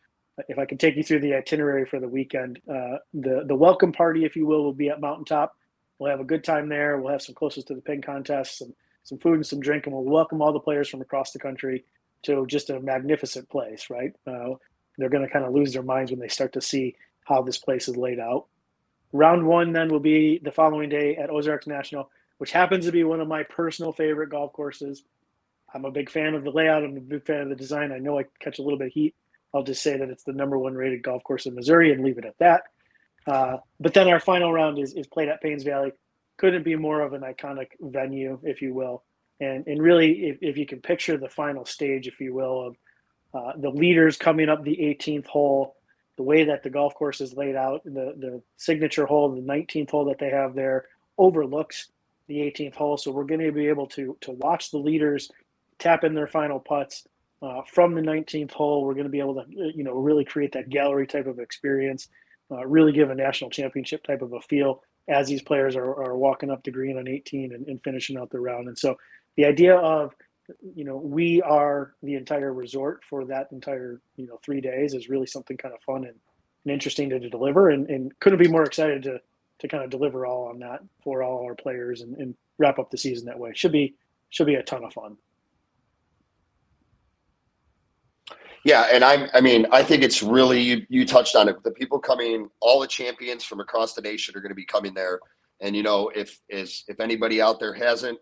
if 0.48 0.59
I 0.59 0.66
can 0.66 0.79
take 0.79 0.96
you 0.96 1.03
through 1.03 1.20
the 1.20 1.35
itinerary 1.35 1.85
for 1.85 1.98
the 1.98 2.09
weekend, 2.09 2.61
uh, 2.70 2.98
the 3.14 3.44
the 3.46 3.57
welcome 3.57 3.92
party, 3.92 4.24
if 4.24 4.37
you 4.37 4.46
will, 4.46 4.62
will 4.62 4.72
be 4.72 4.90
at 4.90 5.01
Mountaintop. 5.01 5.57
We'll 5.98 6.11
have 6.11 6.20
a 6.20 6.24
good 6.24 6.44
time 6.44 6.68
there. 6.68 6.98
We'll 6.98 7.12
have 7.12 7.22
some 7.22 7.35
closest 7.35 7.66
to 7.68 7.74
the 7.74 7.81
pin 7.81 8.03
contest, 8.03 8.59
some 8.59 8.74
some 9.03 9.18
food 9.18 9.35
and 9.35 9.46
some 9.46 9.61
drink, 9.61 9.87
and 9.87 9.94
we'll 9.94 10.05
welcome 10.05 10.42
all 10.42 10.53
the 10.53 10.61
players 10.61 10.88
from 10.88 11.01
across 11.01 11.33
the 11.33 11.38
country 11.38 11.85
to 12.22 12.46
just 12.46 12.70
a 12.70 12.79
magnificent 12.79 13.48
place. 13.48 13.90
Right? 13.90 14.12
Uh, 14.27 14.55
they're 14.96 15.09
going 15.09 15.27
to 15.27 15.33
kind 15.33 15.44
of 15.44 15.55
lose 15.55 15.72
their 15.72 15.83
minds 15.83 16.11
when 16.11 16.20
they 16.20 16.29
start 16.29 16.53
to 16.53 16.61
see 16.61 16.94
how 17.24 17.42
this 17.42 17.59
place 17.59 17.88
is 17.88 17.96
laid 17.96 18.20
out. 18.20 18.46
Round 19.12 19.46
one 19.46 19.72
then 19.72 19.88
will 19.88 20.01
be 20.01 20.38
the 20.38 20.53
following 20.53 20.88
day 20.88 21.16
at 21.16 21.31
Ozarks 21.31 21.66
National, 21.66 22.11
which 22.38 22.53
happens 22.53 22.87
to 22.87 22.92
be 22.92 23.05
one 23.05 23.20
of 23.20 23.29
my 23.29 23.42
personal 23.42 23.92
favorite 23.92 24.31
golf 24.31 24.53
courses. 24.53 25.03
I'm 25.74 25.85
a 25.85 25.90
big 25.90 26.11
fan 26.11 26.35
of 26.35 26.44
the 26.44 26.51
layout. 26.51 26.85
I'm 26.85 26.96
a 26.96 27.01
big 27.01 27.27
fan 27.27 27.42
of 27.42 27.48
the 27.51 27.57
design. 27.57 27.92
I 27.92 27.98
know 27.98 28.18
I 28.18 28.24
catch 28.40 28.59
a 28.59 28.62
little 28.62 28.79
bit 28.79 28.88
of 28.88 28.92
heat. 28.92 29.14
I'll 29.55 29.62
just 29.62 29.83
say 29.83 29.96
that 29.96 30.09
it's 30.09 30.24
the 30.24 30.33
number 30.33 30.59
one 30.59 30.74
rated 30.74 31.03
golf 31.03 31.22
course 31.24 31.46
in 31.46 31.55
Missouri 31.55 31.92
and 31.92 32.03
leave 32.03 32.18
it 32.18 32.24
at 32.24 32.38
that. 32.38 32.62
Uh, 33.27 33.59
but 33.79 33.92
then 33.92 34.09
our 34.09 34.20
final 34.20 34.53
round 34.53 34.79
is, 34.79 34.94
is 34.94 35.07
played 35.07 35.29
at 35.29 35.42
Paynes 35.42 35.64
Valley. 35.64 35.92
Couldn't 36.38 36.64
be 36.64 36.77
more 36.77 37.03
of 37.03 37.12
an 37.12 37.22
iconic 37.22 37.68
venue, 37.81 38.38
if 38.42 38.62
you 38.62 38.72
will. 38.72 39.05
And, 39.40 39.66
and 39.66 39.83
really, 39.83 40.29
if, 40.29 40.38
if 40.40 40.57
you 40.57 40.66
can 40.66 40.81
picture 40.81 41.16
the 41.16 41.29
final 41.29 41.64
stage, 41.64 42.07
if 42.07 42.20
you 42.20 42.35
will, 42.35 42.68
of 42.68 42.77
uh, 43.35 43.53
the 43.59 43.70
leaders 43.70 44.16
coming 44.16 44.48
up 44.48 44.64
the 44.64 44.77
18th 44.77 45.27
hole, 45.27 45.77
the 46.16 46.22
way 46.22 46.44
that 46.44 46.62
the 46.62 46.70
golf 46.70 46.94
course 46.94 47.20
is 47.20 47.35
laid 47.35 47.55
out, 47.55 47.85
the, 47.85 48.14
the 48.18 48.42
signature 48.57 49.07
hole, 49.07 49.31
the 49.35 49.40
19th 49.40 49.90
hole 49.90 50.05
that 50.07 50.18
they 50.18 50.31
have 50.31 50.55
there, 50.55 50.87
overlooks 51.18 51.88
the 52.29 52.37
18th 52.37 52.75
hole. 52.75 52.97
So 52.97 53.11
we're 53.11 53.25
going 53.25 53.41
to 53.41 53.53
be 53.53 53.67
able 53.67 53.87
to 53.88 54.17
to 54.23 54.33
watch 54.33 54.71
the 54.71 54.79
leaders 54.79 55.31
tap 55.79 56.05
in 56.05 56.14
their 56.14 56.27
final 56.27 56.61
putts 56.61 57.07
uh, 57.43 57.62
from 57.73 57.95
the 57.95 58.01
19th 58.01 58.53
hole. 58.53 58.85
We're 58.85 58.95
going 58.95 59.05
to 59.05 59.11
be 59.11 59.21
able 59.21 59.35
to 59.35 59.45
you 59.49 59.85
know 59.85 59.95
really 59.95 60.25
create 60.25 60.53
that 60.53 60.69
gallery 60.69 61.07
type 61.07 61.27
of 61.27 61.38
experience, 61.38 62.09
uh, 62.51 62.67
really 62.67 62.93
give 62.93 63.11
a 63.11 63.14
national 63.14 63.51
championship 63.51 64.05
type 64.05 64.23
of 64.23 64.33
a 64.33 64.41
feel 64.41 64.83
as 65.09 65.27
these 65.27 65.43
players 65.43 65.75
are, 65.75 66.05
are 66.05 66.17
walking 66.17 66.51
up 66.51 66.62
the 66.62 66.71
green 66.71 66.99
on 66.99 67.09
18 67.09 67.55
and, 67.55 67.67
and 67.67 67.83
finishing 67.83 68.19
out 68.19 68.31
the 68.31 68.38
round. 68.38 68.69
And 68.69 68.79
so 68.79 68.97
the 69.37 69.47
idea 69.47 69.75
of 69.77 70.14
you 70.75 70.85
know 70.85 70.97
we 70.97 71.43
are 71.43 71.95
the 72.03 72.14
entire 72.14 72.53
resort 72.53 73.03
for 73.05 73.25
that 73.27 73.49
entire 73.53 74.01
you 74.17 74.27
know 74.27 74.38
three 74.43 74.61
days 74.61 74.95
is 74.95 75.09
really 75.09 75.27
something 75.27 75.57
kind 75.57 75.75
of 75.75 75.81
fun 75.83 76.05
and, 76.05 76.14
and 76.64 76.73
interesting 76.73 77.11
to, 77.11 77.21
to 77.21 77.29
deliver 77.29 77.69
and, 77.69 77.88
and 77.91 78.19
couldn't 78.21 78.38
be 78.38 78.49
more 78.49 78.64
excited 78.64 79.03
to 79.03 79.21
to 79.61 79.68
kind 79.68 79.83
of 79.85 79.90
deliver 79.90 80.27
all 80.27 80.49
on 80.49 80.59
that 80.61 80.81
for 81.03 81.23
all 81.23 81.44
our 81.44 81.55
players 81.55 82.01
and, 82.01 82.16
and 82.16 82.35
wrap 82.59 82.79
up 82.79 82.90
the 82.90 82.99
season 82.99 83.27
that 83.27 83.38
way. 83.38 83.53
Should 83.55 83.73
be 83.73 83.94
should 84.31 84.47
be 84.47 84.57
a 84.57 84.62
ton 84.62 84.85
of 84.85 84.92
fun. 84.92 85.16
Yeah, 88.64 88.88
and 88.92 89.05
I'm 89.05 89.29
I 89.33 89.40
mean, 89.40 89.66
I 89.73 89.83
think 89.83 90.03
it's 90.03 90.23
really 90.23 90.61
you 90.61 90.87
you 90.88 91.07
touched 91.07 91.37
on 91.37 91.49
it. 91.49 91.62
The 91.62 91.71
people 91.71 91.99
coming, 91.99 92.49
all 92.61 92.81
the 92.81 92.87
champions 92.87 93.44
from 93.44 93.61
across 93.61 93.94
the 93.94 94.03
nation 94.03 94.37
are 94.37 94.40
going 94.40 94.51
to 94.51 94.57
be 94.57 94.66
coming 94.66 94.94
there. 94.94 95.21
And 95.61 95.75
you 95.75 95.83
know, 95.83 96.11
if 96.14 96.40
is 96.49 96.85
if 96.88 97.01
anybody 97.01 97.40
out 97.40 97.61
there 97.61 97.73
hasn't 97.73 98.18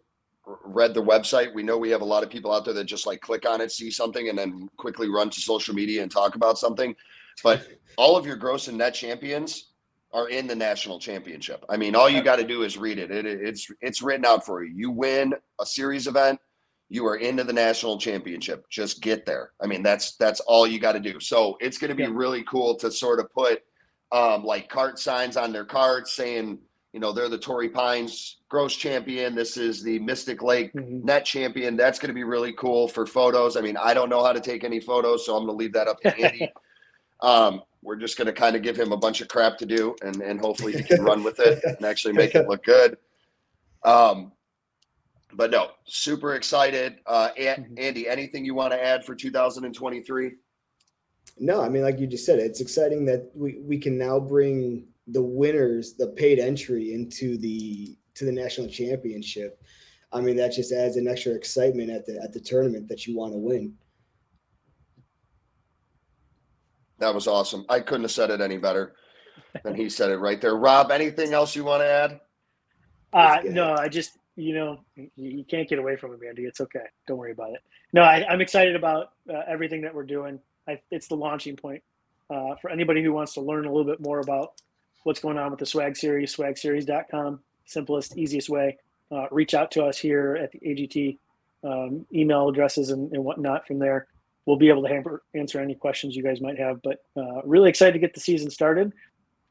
read 0.64 0.94
the 0.94 1.02
website, 1.02 1.52
we 1.54 1.62
know 1.62 1.76
we 1.76 1.90
have 1.90 2.02
a 2.02 2.04
lot 2.04 2.22
of 2.22 2.30
people 2.30 2.52
out 2.52 2.64
there 2.64 2.74
that 2.74 2.84
just 2.84 3.06
like 3.06 3.20
click 3.20 3.48
on 3.48 3.60
it, 3.60 3.72
see 3.72 3.90
something, 3.90 4.28
and 4.28 4.38
then 4.38 4.68
quickly 4.76 5.08
run 5.08 5.28
to 5.30 5.40
social 5.40 5.74
media 5.74 6.02
and 6.02 6.10
talk 6.10 6.36
about 6.36 6.58
something. 6.58 6.94
But 7.42 7.66
all 7.98 8.16
of 8.16 8.24
your 8.24 8.36
gross 8.36 8.68
and 8.68 8.78
net 8.78 8.94
champions 8.94 9.72
are 10.16 10.30
in 10.30 10.46
the 10.46 10.56
national 10.56 10.98
championship. 10.98 11.62
I 11.68 11.76
mean, 11.76 11.94
all 11.94 12.08
you 12.08 12.22
got 12.22 12.36
to 12.36 12.44
do 12.44 12.62
is 12.62 12.78
read 12.78 12.98
it. 12.98 13.10
it. 13.10 13.26
It's 13.26 13.70
it's 13.82 14.00
written 14.00 14.24
out 14.24 14.46
for 14.46 14.64
you. 14.64 14.72
You 14.74 14.90
win 14.90 15.34
a 15.60 15.66
series 15.66 16.06
event, 16.06 16.40
you 16.88 17.06
are 17.06 17.16
into 17.16 17.44
the 17.44 17.52
national 17.52 17.98
championship. 17.98 18.64
Just 18.70 19.02
get 19.02 19.26
there. 19.26 19.50
I 19.60 19.66
mean, 19.66 19.82
that's 19.82 20.16
that's 20.16 20.40
all 20.40 20.66
you 20.66 20.80
got 20.80 20.92
to 20.92 21.00
do. 21.00 21.20
So 21.20 21.58
it's 21.60 21.76
going 21.76 21.90
to 21.90 21.94
be 21.94 22.04
yeah. 22.04 22.10
really 22.12 22.42
cool 22.44 22.76
to 22.76 22.90
sort 22.90 23.20
of 23.20 23.30
put 23.30 23.62
um, 24.10 24.42
like 24.42 24.70
cart 24.70 24.98
signs 24.98 25.36
on 25.36 25.52
their 25.52 25.66
carts 25.66 26.14
saying, 26.14 26.60
you 26.94 27.00
know, 27.00 27.12
they're 27.12 27.28
the 27.28 27.36
Torrey 27.36 27.68
Pines 27.68 28.38
gross 28.48 28.74
champion. 28.74 29.34
This 29.34 29.58
is 29.58 29.82
the 29.82 29.98
Mystic 29.98 30.42
Lake 30.42 30.72
mm-hmm. 30.72 31.04
net 31.04 31.26
champion. 31.26 31.76
That's 31.76 31.98
going 31.98 32.08
to 32.08 32.14
be 32.14 32.24
really 32.24 32.54
cool 32.54 32.88
for 32.88 33.04
photos. 33.04 33.58
I 33.58 33.60
mean, 33.60 33.76
I 33.76 33.92
don't 33.92 34.08
know 34.08 34.24
how 34.24 34.32
to 34.32 34.40
take 34.40 34.64
any 34.64 34.80
photos, 34.80 35.26
so 35.26 35.36
I'm 35.36 35.44
going 35.44 35.58
to 35.58 35.62
leave 35.62 35.74
that 35.74 35.88
up 35.88 36.00
to 36.00 36.16
Andy. 36.16 36.50
um, 37.20 37.60
we're 37.82 37.96
just 37.96 38.18
going 38.18 38.26
to 38.26 38.32
kind 38.32 38.56
of 38.56 38.62
give 38.62 38.76
him 38.76 38.92
a 38.92 38.96
bunch 38.96 39.20
of 39.20 39.28
crap 39.28 39.58
to 39.58 39.66
do, 39.66 39.94
and 40.02 40.20
and 40.20 40.40
hopefully 40.40 40.72
he 40.72 40.82
can 40.82 41.02
run 41.02 41.22
with 41.22 41.38
it 41.40 41.62
and 41.64 41.84
actually 41.84 42.14
make 42.14 42.34
it 42.34 42.48
look 42.48 42.64
good. 42.64 42.96
Um, 43.84 44.32
but 45.32 45.50
no, 45.50 45.70
super 45.84 46.34
excited. 46.34 46.98
Uh, 47.06 47.28
mm-hmm. 47.38 47.74
Andy, 47.78 48.08
anything 48.08 48.44
you 48.44 48.54
want 48.54 48.72
to 48.72 48.82
add 48.82 49.04
for 49.04 49.14
2023? 49.14 50.32
No, 51.38 51.60
I 51.60 51.68
mean, 51.68 51.82
like 51.82 51.98
you 51.98 52.06
just 52.06 52.24
said, 52.24 52.38
it's 52.38 52.60
exciting 52.60 53.04
that 53.06 53.30
we, 53.34 53.60
we 53.62 53.78
can 53.78 53.98
now 53.98 54.18
bring 54.18 54.86
the 55.08 55.22
winners, 55.22 55.94
the 55.94 56.08
paid 56.08 56.38
entry 56.38 56.94
into 56.94 57.36
the 57.36 57.96
to 58.14 58.24
the 58.24 58.32
national 58.32 58.68
championship. 58.68 59.62
I 60.12 60.20
mean, 60.20 60.36
that 60.36 60.52
just 60.52 60.72
adds 60.72 60.96
an 60.96 61.06
extra 61.06 61.32
excitement 61.32 61.90
at 61.90 62.06
the 62.06 62.18
at 62.22 62.32
the 62.32 62.40
tournament 62.40 62.88
that 62.88 63.06
you 63.06 63.16
want 63.16 63.32
to 63.32 63.38
win. 63.38 63.74
That 66.98 67.14
was 67.14 67.26
awesome. 67.26 67.64
I 67.68 67.80
couldn't 67.80 68.02
have 68.02 68.10
said 68.10 68.30
it 68.30 68.40
any 68.40 68.56
better 68.56 68.94
than 69.62 69.74
he 69.74 69.88
said 69.88 70.10
it 70.10 70.16
right 70.16 70.40
there. 70.40 70.56
Rob, 70.56 70.90
anything 70.90 71.32
else 71.32 71.54
you 71.54 71.64
want 71.64 71.82
to 71.82 71.86
add? 71.86 72.20
Uh, 73.12 73.38
no, 73.44 73.74
I 73.74 73.88
just, 73.88 74.18
you 74.36 74.54
know, 74.54 74.80
you 75.16 75.44
can't 75.44 75.68
get 75.68 75.78
away 75.78 75.96
from 75.96 76.12
it, 76.12 76.20
Andy. 76.26 76.44
It's 76.44 76.60
okay. 76.60 76.84
Don't 77.06 77.18
worry 77.18 77.32
about 77.32 77.52
it. 77.52 77.60
No, 77.92 78.02
I, 78.02 78.30
am 78.32 78.40
excited 78.40 78.76
about 78.76 79.12
uh, 79.32 79.42
everything 79.46 79.82
that 79.82 79.94
we're 79.94 80.04
doing. 80.04 80.40
I, 80.68 80.80
it's 80.90 81.08
the 81.08 81.16
launching 81.16 81.56
point. 81.56 81.82
Uh, 82.28 82.56
for 82.56 82.70
anybody 82.70 83.04
who 83.04 83.12
wants 83.12 83.34
to 83.34 83.40
learn 83.40 83.66
a 83.66 83.72
little 83.72 83.84
bit 83.84 84.00
more 84.00 84.18
about 84.18 84.60
what's 85.04 85.20
going 85.20 85.38
on 85.38 85.50
with 85.50 85.60
the 85.60 85.66
swag 85.66 85.96
series, 85.96 86.34
swagseries.com, 86.34 87.38
simplest, 87.64 88.18
easiest 88.18 88.48
way. 88.48 88.76
Uh, 89.12 89.26
reach 89.30 89.54
out 89.54 89.70
to 89.70 89.84
us 89.84 89.96
here 89.96 90.36
at 90.36 90.50
the 90.50 90.58
AGT, 90.58 91.18
um, 91.62 92.04
email 92.12 92.48
addresses 92.48 92.90
and, 92.90 93.12
and, 93.12 93.24
whatnot 93.24 93.64
from 93.64 93.78
there. 93.78 94.08
We'll 94.46 94.56
be 94.56 94.68
able 94.68 94.82
to 94.82 94.88
hamper, 94.88 95.24
answer 95.34 95.60
any 95.60 95.74
questions 95.74 96.16
you 96.16 96.22
guys 96.22 96.40
might 96.40 96.58
have. 96.58 96.80
But 96.82 96.98
uh, 97.16 97.42
really 97.44 97.68
excited 97.68 97.92
to 97.92 97.98
get 97.98 98.14
the 98.14 98.20
season 98.20 98.50
started. 98.50 98.92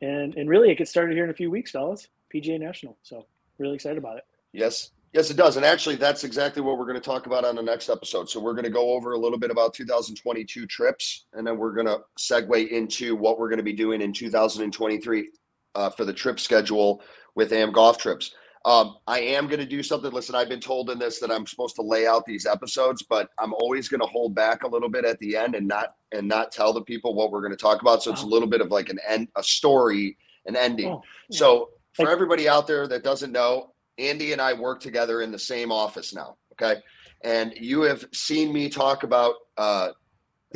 And, 0.02 0.36
and 0.36 0.50
really, 0.50 0.72
it 0.72 0.78
gets 0.78 0.90
started 0.90 1.16
here 1.16 1.24
in 1.24 1.30
a 1.30 1.36
few 1.36 1.52
weeks, 1.52 1.72
fellas. 1.72 2.08
PGA 2.34 2.60
National. 2.60 2.98
So, 3.04 3.28
really 3.58 3.76
excited 3.76 3.98
about 3.98 4.18
it. 4.18 4.24
Yes, 4.52 4.92
Yes, 5.14 5.30
it 5.30 5.38
does. 5.38 5.56
And 5.56 5.66
actually, 5.66 5.96
that's 5.96 6.26
exactly 6.26 6.62
what 6.62 6.78
we're 6.78 6.86
going 6.86 7.00
to 7.00 7.06
talk 7.06 7.26
about 7.26 7.46
on 7.46 7.56
the 7.56 7.62
next 7.62 7.88
episode. 7.88 8.30
So, 8.30 8.42
we're 8.42 8.54
going 8.54 8.66
to 8.66 8.70
go 8.70 8.92
over 8.92 9.14
a 9.14 9.18
little 9.18 9.40
bit 9.40 9.50
about 9.50 9.74
2022 9.74 10.66
trips, 10.66 11.28
and 11.32 11.48
then 11.48 11.58
we're 11.58 11.74
going 11.74 11.88
to 11.88 12.00
segue 12.20 12.68
into 12.68 13.16
what 13.16 13.40
we're 13.40 13.48
going 13.48 13.60
to 13.60 13.64
be 13.64 13.72
doing 13.72 14.02
in 14.02 14.12
2023 14.12 15.30
uh, 15.76 15.90
for 15.92 16.04
the 16.04 16.12
trip 16.12 16.38
schedule 16.38 17.02
with 17.34 17.54
AM 17.54 17.72
Golf 17.72 17.98
Trips. 17.98 18.36
Um, 18.66 18.98
I 19.06 19.20
am 19.20 19.46
going 19.46 19.60
to 19.60 19.66
do 19.66 19.84
something. 19.84 20.12
Listen, 20.12 20.34
I've 20.34 20.50
been 20.50 20.60
told 20.60 20.90
in 20.90 20.98
this 20.98 21.20
that 21.20 21.30
I'm 21.30 21.46
supposed 21.46 21.76
to 21.76 21.84
lay 21.84 22.08
out 22.08 22.26
these 22.26 22.48
episodes, 22.48 23.04
but 23.04 23.30
I'm 23.38 23.54
always 23.54 23.88
going 23.88 24.02
to 24.02 24.08
hold 24.08 24.34
back 24.34 24.64
a 24.64 24.68
little 24.68 24.90
bit 24.90 25.06
at 25.06 25.20
the 25.20 25.38
end 25.38 25.54
and 25.54 25.68
not 25.68 25.90
and 26.12 26.28
not 26.28 26.52
tell 26.52 26.74
the 26.74 26.82
people 26.82 27.14
what 27.14 27.32
we're 27.32 27.42
going 27.42 27.52
to 27.52 27.58
talk 27.58 27.82
about. 27.82 28.02
So 28.02 28.12
it's 28.12 28.24
a 28.24 28.28
little 28.28 28.50
bit 28.50 28.62
of 28.62 28.72
like 28.72 28.90
an 28.90 28.98
end, 29.08 29.28
a 29.36 29.44
story, 29.44 30.18
an 30.48 30.56
ending. 30.56 30.88
Oh, 30.88 31.04
yeah. 31.30 31.38
So 31.38 31.70
for 31.94 32.10
everybody 32.10 32.50
out 32.50 32.66
there 32.66 32.88
that 32.88 33.04
doesn't 33.04 33.32
know, 33.32 33.74
Andy 34.00 34.34
and 34.34 34.42
I 34.42 34.54
work 34.54 34.80
together 34.82 35.22
in 35.22 35.32
the 35.32 35.40
same 35.40 35.72
office 35.72 36.14
now. 36.14 36.38
Okay. 36.54 36.82
And 37.24 37.54
you 37.60 37.82
have 37.84 38.06
seen 38.14 38.52
me 38.52 38.70
talk 38.70 39.04
about 39.04 39.36
uh, 39.58 39.90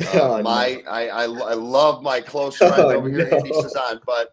uh, 0.00 0.06
oh, 0.14 0.42
my, 0.42 0.82
no. 0.84 0.90
I, 0.90 1.06
I, 1.08 1.24
I, 1.24 1.54
love 1.54 2.02
my 2.02 2.20
close 2.20 2.56
friend 2.56 2.74
oh, 2.78 2.90
over 2.90 3.08
here, 3.08 3.28
no. 3.30 3.36
Andy 3.36 3.52
Cezanne, 3.52 4.00
but, 4.06 4.30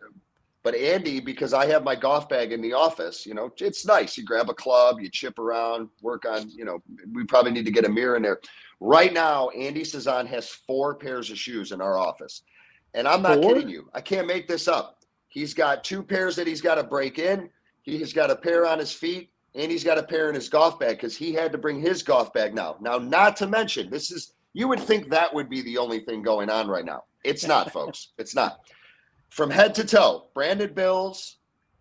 but 0.67 0.75
Andy, 0.75 1.21
because 1.21 1.53
I 1.53 1.65
have 1.67 1.85
my 1.85 1.95
golf 1.95 2.27
bag 2.27 2.51
in 2.51 2.61
the 2.61 2.73
office, 2.73 3.25
you 3.25 3.33
know, 3.33 3.49
it's 3.57 3.85
nice. 3.85 4.17
You 4.17 4.25
grab 4.25 4.49
a 4.49 4.53
club, 4.53 4.99
you 4.99 5.09
chip 5.09 5.39
around, 5.39 5.87
work 6.01 6.25
on, 6.25 6.49
you 6.49 6.65
know, 6.65 6.83
we 7.13 7.23
probably 7.23 7.53
need 7.53 7.63
to 7.63 7.71
get 7.71 7.85
a 7.85 7.89
mirror 7.89 8.17
in 8.17 8.21
there. 8.21 8.41
Right 8.81 9.13
now, 9.13 9.47
Andy 9.51 9.85
Cezanne 9.85 10.27
has 10.27 10.49
four 10.49 10.95
pairs 10.95 11.31
of 11.31 11.37
shoes 11.37 11.71
in 11.71 11.79
our 11.79 11.97
office. 11.97 12.41
And 12.95 13.07
I'm 13.07 13.21
not 13.21 13.41
four? 13.41 13.53
kidding 13.53 13.69
you. 13.69 13.89
I 13.93 14.01
can't 14.01 14.27
make 14.27 14.45
this 14.45 14.67
up. 14.67 15.05
He's 15.29 15.53
got 15.53 15.85
two 15.85 16.03
pairs 16.03 16.35
that 16.35 16.47
he's 16.47 16.59
got 16.59 16.75
to 16.75 16.83
break 16.83 17.17
in. 17.17 17.49
He's 17.83 18.11
got 18.11 18.29
a 18.29 18.35
pair 18.35 18.65
on 18.65 18.77
his 18.77 18.91
feet 18.91 19.29
and 19.55 19.71
he's 19.71 19.85
got 19.85 19.97
a 19.97 20.03
pair 20.03 20.27
in 20.27 20.35
his 20.35 20.49
golf 20.49 20.77
bag 20.77 20.97
because 20.97 21.15
he 21.15 21.31
had 21.31 21.53
to 21.53 21.57
bring 21.57 21.79
his 21.79 22.03
golf 22.03 22.33
bag 22.33 22.53
now. 22.53 22.75
Now, 22.81 22.97
not 22.97 23.37
to 23.37 23.47
mention, 23.47 23.89
this 23.89 24.11
is 24.11 24.33
you 24.51 24.67
would 24.67 24.81
think 24.81 25.09
that 25.11 25.33
would 25.33 25.49
be 25.49 25.61
the 25.61 25.77
only 25.77 26.01
thing 26.01 26.23
going 26.23 26.49
on 26.49 26.67
right 26.67 26.83
now. 26.83 27.05
It's 27.23 27.47
not, 27.47 27.71
folks. 27.71 28.09
It's 28.17 28.35
not. 28.35 28.59
From 29.29 29.49
head 29.49 29.75
to 29.75 29.85
toe, 29.85 30.27
branded 30.33 30.73
bills, 30.73 31.37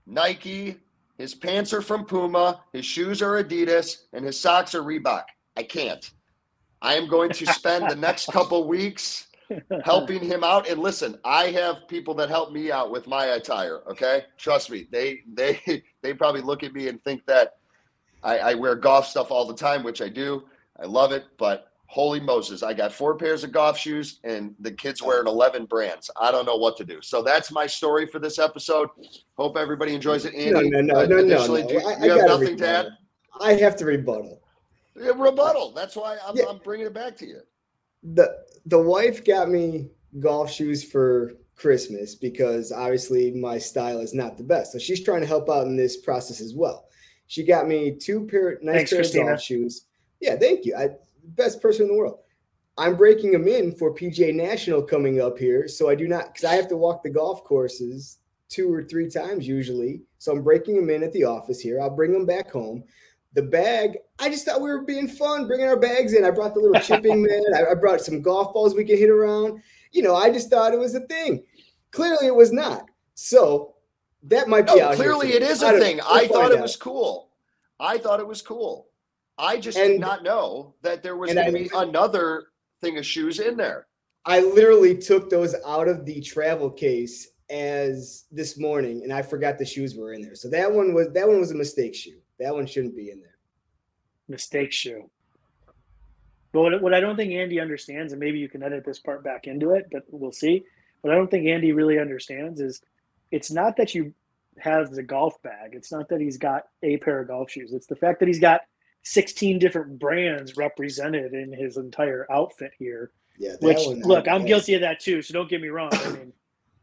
Nike, 0.07 0.79
his 1.19 1.35
pants 1.35 1.73
are 1.73 1.83
from 1.83 2.05
Puma, 2.05 2.61
his 2.73 2.85
shoes 2.85 3.23
are 3.23 3.43
Adidas, 3.43 4.03
and 4.13 4.25
his 4.25 4.39
socks 4.39 4.75
are 4.75 4.83
Reebok. 4.83 5.25
I 5.57 5.63
can't. 5.63 6.11
I 6.83 6.95
am 6.95 7.09
going 7.09 7.31
to 7.31 7.47
spend 7.47 7.91
the 7.91 7.97
next 7.97 8.27
couple 8.33 8.69
weeks 8.69 9.29
helping 9.85 10.23
him 10.23 10.45
out. 10.45 10.69
And 10.69 10.81
listen, 10.81 11.19
I 11.25 11.47
have 11.47 11.89
people 11.89 12.15
that 12.15 12.29
help 12.29 12.53
me 12.53 12.71
out 12.71 12.91
with 12.91 13.07
my 13.07 13.27
attire. 13.27 13.81
Okay, 13.89 14.25
trust 14.37 14.71
me. 14.71 14.87
They 14.91 15.23
they 15.33 15.61
they 16.03 16.15
probably 16.15 16.43
look 16.43 16.63
at 16.63 16.73
me 16.73 16.89
and 16.89 17.03
think 17.03 17.25
that 17.27 17.57
I, 18.23 18.39
I 18.39 18.55
wear 18.55 18.75
golf 18.75 19.07
stuff 19.07 19.31
all 19.31 19.47
the 19.47 19.55
time, 19.55 19.83
which 19.83 20.03
I 20.03 20.09
do. 20.09 20.45
I 20.79 20.85
love 20.85 21.13
it, 21.13 21.25
but 21.39 21.73
holy 21.87 22.21
Moses, 22.21 22.63
I 22.63 22.75
got 22.75 22.93
four 22.93 23.17
pairs 23.17 23.45
of 23.45 23.53
golf 23.53 23.79
shoes 23.79 24.21
and 24.25 24.55
the 24.61 24.73
kids 24.73 25.03
wearing 25.03 25.27
11 25.27 25.67
brands. 25.67 26.11
I 26.21 26.31
don't 26.31 26.47
know 26.47 26.57
what 26.57 26.77
to 26.79 26.85
do. 26.85 27.01
So 27.03 27.23
that's 27.23 27.51
my 27.51 27.67
story 27.67 28.07
for 28.07 28.19
this 28.19 28.39
episode. 28.39 28.89
Hope 29.37 29.57
everybody 29.57 29.95
enjoys 29.95 30.25
it. 30.25 30.35
Andy, 30.35 30.71
no, 30.71 30.81
no, 30.81 30.81
no, 30.81 31.01
uh, 31.01 31.07
no, 31.07 31.17
no, 31.23 31.47
no. 31.47 31.69
Do, 31.69 31.79
I, 31.87 32.05
you 32.05 32.11
have 32.11 32.27
nothing 32.29 32.49
rebuttal. 32.49 32.57
to 32.57 32.69
add? 32.69 32.87
I 33.41 33.53
have 33.55 33.77
to 33.77 33.85
rebuttal. 33.85 34.41
Yeah, 34.97 35.13
rebuttal. 35.15 35.73
That's 35.73 35.95
why 35.95 36.17
I'm, 36.27 36.37
yeah. 36.37 36.45
I'm 36.49 36.59
bringing 36.59 36.87
it 36.87 36.95
back 36.95 37.17
to 37.19 37.27
you 37.27 37.41
the 38.15 38.45
the 38.67 38.81
wife 38.81 39.25
got 39.25 39.49
me 39.49 39.89
golf 40.21 40.51
shoes 40.51 40.85
for 40.85 41.35
Christmas 41.57 42.15
because 42.15 42.73
obviously 42.73 43.33
my 43.33 43.59
style 43.59 44.01
is 44.01 44.15
not 44.15 44.37
the 44.37 44.45
best. 44.45 44.73
So 44.73 44.79
she's 44.79 45.03
trying 45.03 45.21
to 45.21 45.27
help 45.27 45.49
out 45.49 45.67
in 45.67 45.77
this 45.77 45.97
process 45.97 46.41
as 46.41 46.55
well. 46.55 46.87
She 47.27 47.45
got 47.45 47.67
me 47.67 47.93
two 47.93 48.27
pair 48.27 48.59
nice 48.63 48.77
Thanks, 48.77 48.91
pair 48.91 48.99
Christina. 49.01 49.25
of 49.25 49.31
golf 49.31 49.43
shoes. 49.43 49.87
Yeah, 50.21 50.37
thank 50.37 50.65
you. 50.65 50.77
I 50.77 50.91
best 51.29 51.61
person 51.61 51.83
in 51.83 51.89
the 51.89 51.99
world. 51.99 52.19
I'm 52.79 52.97
breaking 52.97 53.33
them 53.33 53.49
in 53.49 53.75
for 53.75 53.95
PGA 53.95 54.35
National 54.35 54.83
coming 54.83 55.21
up 55.21 55.39
here, 55.39 55.67
so 55.67 55.89
I 55.89 55.95
do 55.95 56.07
not 56.07 56.35
because 56.35 56.45
I 56.45 56.55
have 56.55 56.69
to 56.69 56.77
walk 56.77 57.03
the 57.03 57.11
golf 57.11 57.43
courses 57.45 58.19
two 58.49 58.73
or 58.73 58.85
three 58.85 59.09
times 59.09 59.49
usually. 59.49 60.03
So 60.19 60.33
I'm 60.33 60.43
breaking 60.43 60.77
them 60.77 60.91
in 60.91 61.03
at 61.03 61.13
the 61.13 61.25
office 61.25 61.61
here. 61.61 61.81
I'll 61.81 61.91
bring 61.91 62.13
them 62.13 62.27
back 62.27 62.51
home 62.51 62.85
the 63.37 63.43
bag, 63.43 63.99
I 64.19 64.31
just 64.31 64.47
thought 64.47 64.63
we 64.63 64.71
were 64.71 64.83
being 64.83 65.07
fun, 65.07 65.47
bringing 65.47 65.67
our 65.67 65.79
bags 65.79 66.15
in. 66.15 66.25
I 66.25 66.31
brought 66.31 66.55
the 66.55 66.61
little 66.61 66.81
chipping 66.81 67.23
man. 67.29 67.43
I, 67.55 67.71
I 67.71 67.75
brought 67.75 68.01
some 68.01 68.23
golf 68.23 68.53
balls 68.53 68.75
we 68.75 68.85
could 68.85 68.99
hit 68.99 69.11
around. 69.11 69.63
You 69.93 70.03
know, 70.03 70.17
I 70.17 70.31
just 70.33 70.51
thought 70.51 70.73
it 70.73 70.81
was 70.81 70.95
a 70.95 71.01
thing. 71.01 71.45
Clearly, 71.91 72.27
it 72.27 72.35
was 72.35 72.51
not. 72.51 72.87
So 73.15 73.75
that 74.25 74.49
might 74.49 74.67
be 74.67 74.77
no, 74.77 74.95
clearly 74.95 75.35
it 75.35 75.43
is 75.43 75.63
a 75.63 75.79
thing. 75.79 76.01
I 76.01 76.27
thought 76.27 76.51
it 76.51 76.57
out. 76.57 76.63
was 76.63 76.77
cool. 76.77 77.31
I 77.79 77.99
thought 77.99 78.21
it 78.21 78.27
was 78.27 78.41
cool. 78.41 78.89
I 79.39 79.59
just 79.59 79.79
and, 79.79 79.93
did 79.93 80.01
not 80.01 80.23
know 80.23 80.75
that 80.83 81.03
there 81.03 81.17
was 81.17 81.33
going 81.33 81.47
to 81.47 81.53
be 81.53 81.71
another 81.75 82.49
thing 82.81 82.99
of 82.99 83.07
shoes 83.07 83.39
in 83.39 83.57
there. 83.57 83.87
I 84.25 84.41
literally 84.41 84.97
took 84.97 85.31
those 85.31 85.55
out 85.67 85.89
of 85.89 86.05
the 86.05 86.21
travel 86.21 86.71
case 86.71 87.29
as 87.49 88.25
this 88.33 88.59
morning, 88.59 89.03
and 89.03 89.13
I 89.13 89.23
forgot 89.23 89.59
the 89.59 89.65
shoes 89.65 89.95
were 89.95 90.13
in 90.13 90.23
there. 90.23 90.35
So 90.35 90.49
that 90.51 90.73
one 90.73 90.95
was 90.95 91.13
that 91.13 91.29
one 91.29 91.39
was 91.39 91.53
a 91.53 91.55
mistake 91.55 91.95
shoe. 91.95 92.19
That 92.41 92.55
one 92.55 92.67
shouldn't 92.67 92.97
be 92.97 93.11
in 93.11 93.21
there. 93.21 93.37
Mistake 94.29 94.73
shoe. 94.73 95.09
But 96.53 96.63
what, 96.63 96.83
what 96.83 96.95
I 96.95 97.01
don't 97.01 97.17
think 97.17 97.33
Andy 97.33 97.61
understands, 97.61 98.13
and 98.13 98.21
maybe 98.21 98.39
you 98.39 98.49
can 98.49 98.63
edit 98.63 98.85
this 98.85 98.99
part 98.99 99.23
back 99.23 99.47
into 99.47 99.73
it, 99.73 99.87
but 99.93 100.05
we'll 100.11 100.33
see. 100.33 100.65
What 101.03 101.13
I 101.13 101.17
don't 101.17 101.31
think 101.31 101.47
Andy 101.47 101.73
really 101.73 101.99
understands 101.99 102.61
is 102.61 102.81
it's 103.31 103.51
not 103.51 103.77
that 103.77 103.95
you 103.95 104.13
have 104.59 104.91
the 104.91 105.03
golf 105.03 105.41
bag. 105.43 105.71
It's 105.75 105.93
not 105.93 106.09
that 106.09 106.21
he's 106.21 106.39
got 106.39 106.65
a 106.83 106.97
pair 106.97 107.21
of 107.21 107.29
golf 107.29 107.51
shoes. 107.51 107.73
It's 107.73 107.87
the 107.87 107.97
fact 107.97 108.21
that 108.21 108.27
he's 108.27 108.41
got 108.41 108.63
16 109.07 109.61
different 109.61 110.01
brands 110.01 110.57
represented 110.57 111.33
in 111.33 111.53
his 111.53 111.77
entire 111.77 112.27
outfit 112.31 112.73
here. 112.77 113.13
Yeah, 113.39 113.53
which 113.61 113.79
one, 113.87 114.01
look, 114.01 114.27
I'm 114.27 114.45
guilty 114.45 114.75
of 114.75 114.81
that 114.81 114.99
too. 114.99 115.23
So 115.23 115.33
don't 115.33 115.49
get 115.49 115.61
me 115.61 115.69
wrong. 115.69 115.91
I 115.93 116.11
mean, 116.11 116.33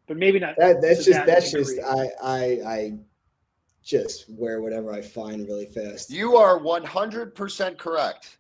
but 0.08 0.16
maybe 0.16 0.40
not. 0.40 0.56
That, 0.58 0.82
that's 0.82 1.04
just 1.04 1.20
that 1.20 1.26
that's 1.26 1.52
just 1.52 1.80
I 1.82 2.10
I 2.24 2.44
I 2.66 2.94
just 3.84 4.30
wear 4.30 4.62
whatever 4.62 4.94
I 4.94 5.02
find 5.02 5.46
really 5.46 5.66
fast. 5.66 6.10
You 6.10 6.38
are 6.38 6.58
100% 6.58 7.78
correct. 7.78 8.38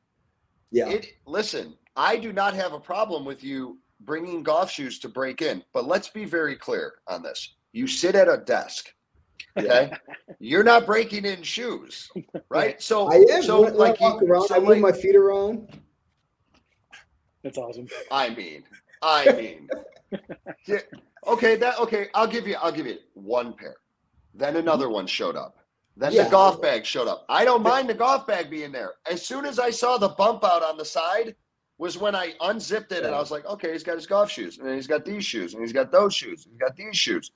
Yeah. 0.71 0.87
It, 0.87 1.15
listen, 1.25 1.75
I 1.97 2.15
do 2.15 2.31
not 2.31 2.53
have 2.53 2.71
a 2.71 2.79
problem 2.79 3.25
with 3.25 3.43
you 3.43 3.79
bringing 3.99 4.43
golf 4.43 4.71
shoes 4.71 4.99
to 4.99 5.09
break 5.09 5.41
in, 5.41 5.61
but 5.73 5.85
let's 5.85 6.07
be 6.07 6.23
very 6.23 6.55
clear 6.55 6.93
on 7.07 7.21
this. 7.21 7.55
You 7.73 7.87
sit 7.87 8.15
at 8.15 8.29
a 8.29 8.37
desk. 8.37 8.93
Okay, 9.57 9.91
you're 10.39 10.63
not 10.63 10.85
breaking 10.85 11.25
in 11.25 11.43
shoes, 11.43 12.09
right? 12.49 12.81
So 12.81 13.11
I 13.11 13.17
am. 13.35 13.43
So 13.43 13.61
when, 13.61 13.75
like, 13.75 14.01
I 14.01 14.05
walk 14.05 14.23
around, 14.23 14.47
so 14.47 14.55
I 14.55 14.59
move 14.59 14.69
like, 14.69 14.81
my 14.81 14.91
feet 14.91 15.15
around. 15.15 15.79
That's 17.43 17.57
awesome. 17.57 17.87
I 18.11 18.29
mean, 18.29 18.63
I 19.01 19.31
mean, 19.33 19.69
yeah, 20.65 20.79
okay, 21.27 21.55
that 21.57 21.79
okay. 21.79 22.07
I'll 22.15 22.27
give 22.27 22.47
you. 22.47 22.55
I'll 22.61 22.71
give 22.71 22.87
you 22.87 22.97
one 23.13 23.53
pair. 23.53 23.75
Then 24.33 24.55
another 24.55 24.89
one 24.89 25.05
showed 25.05 25.35
up. 25.35 25.57
Then 25.95 26.11
yeah. 26.11 26.23
the 26.23 26.31
golf 26.31 26.59
bag 26.59 26.85
showed 26.85 27.07
up. 27.07 27.25
I 27.29 27.45
don't 27.45 27.61
mind 27.61 27.87
the 27.87 27.93
golf 27.93 28.25
bag 28.25 28.49
being 28.49 28.71
there. 28.71 28.93
As 29.09 29.23
soon 29.23 29.45
as 29.45 29.59
I 29.59 29.69
saw 29.69 29.99
the 29.99 30.09
bump 30.09 30.43
out 30.43 30.63
on 30.63 30.77
the 30.77 30.85
side, 30.85 31.35
was 31.77 31.97
when 31.97 32.15
I 32.15 32.33
unzipped 32.41 32.91
it 32.91 33.03
and 33.03 33.13
I 33.13 33.19
was 33.19 33.29
like, 33.29 33.45
okay, 33.45 33.71
he's 33.71 33.83
got 33.83 33.95
his 33.95 34.07
golf 34.07 34.31
shoes, 34.31 34.57
and 34.57 34.67
then 34.67 34.75
he's 34.75 34.87
got 34.87 35.05
these 35.05 35.25
shoes, 35.25 35.53
and 35.53 35.61
he's 35.61 35.73
got 35.73 35.91
those 35.91 36.15
shoes, 36.15 36.45
and 36.45 36.53
he's 36.53 36.61
got 36.61 36.75
these 36.75 36.97
shoes. 36.97 37.31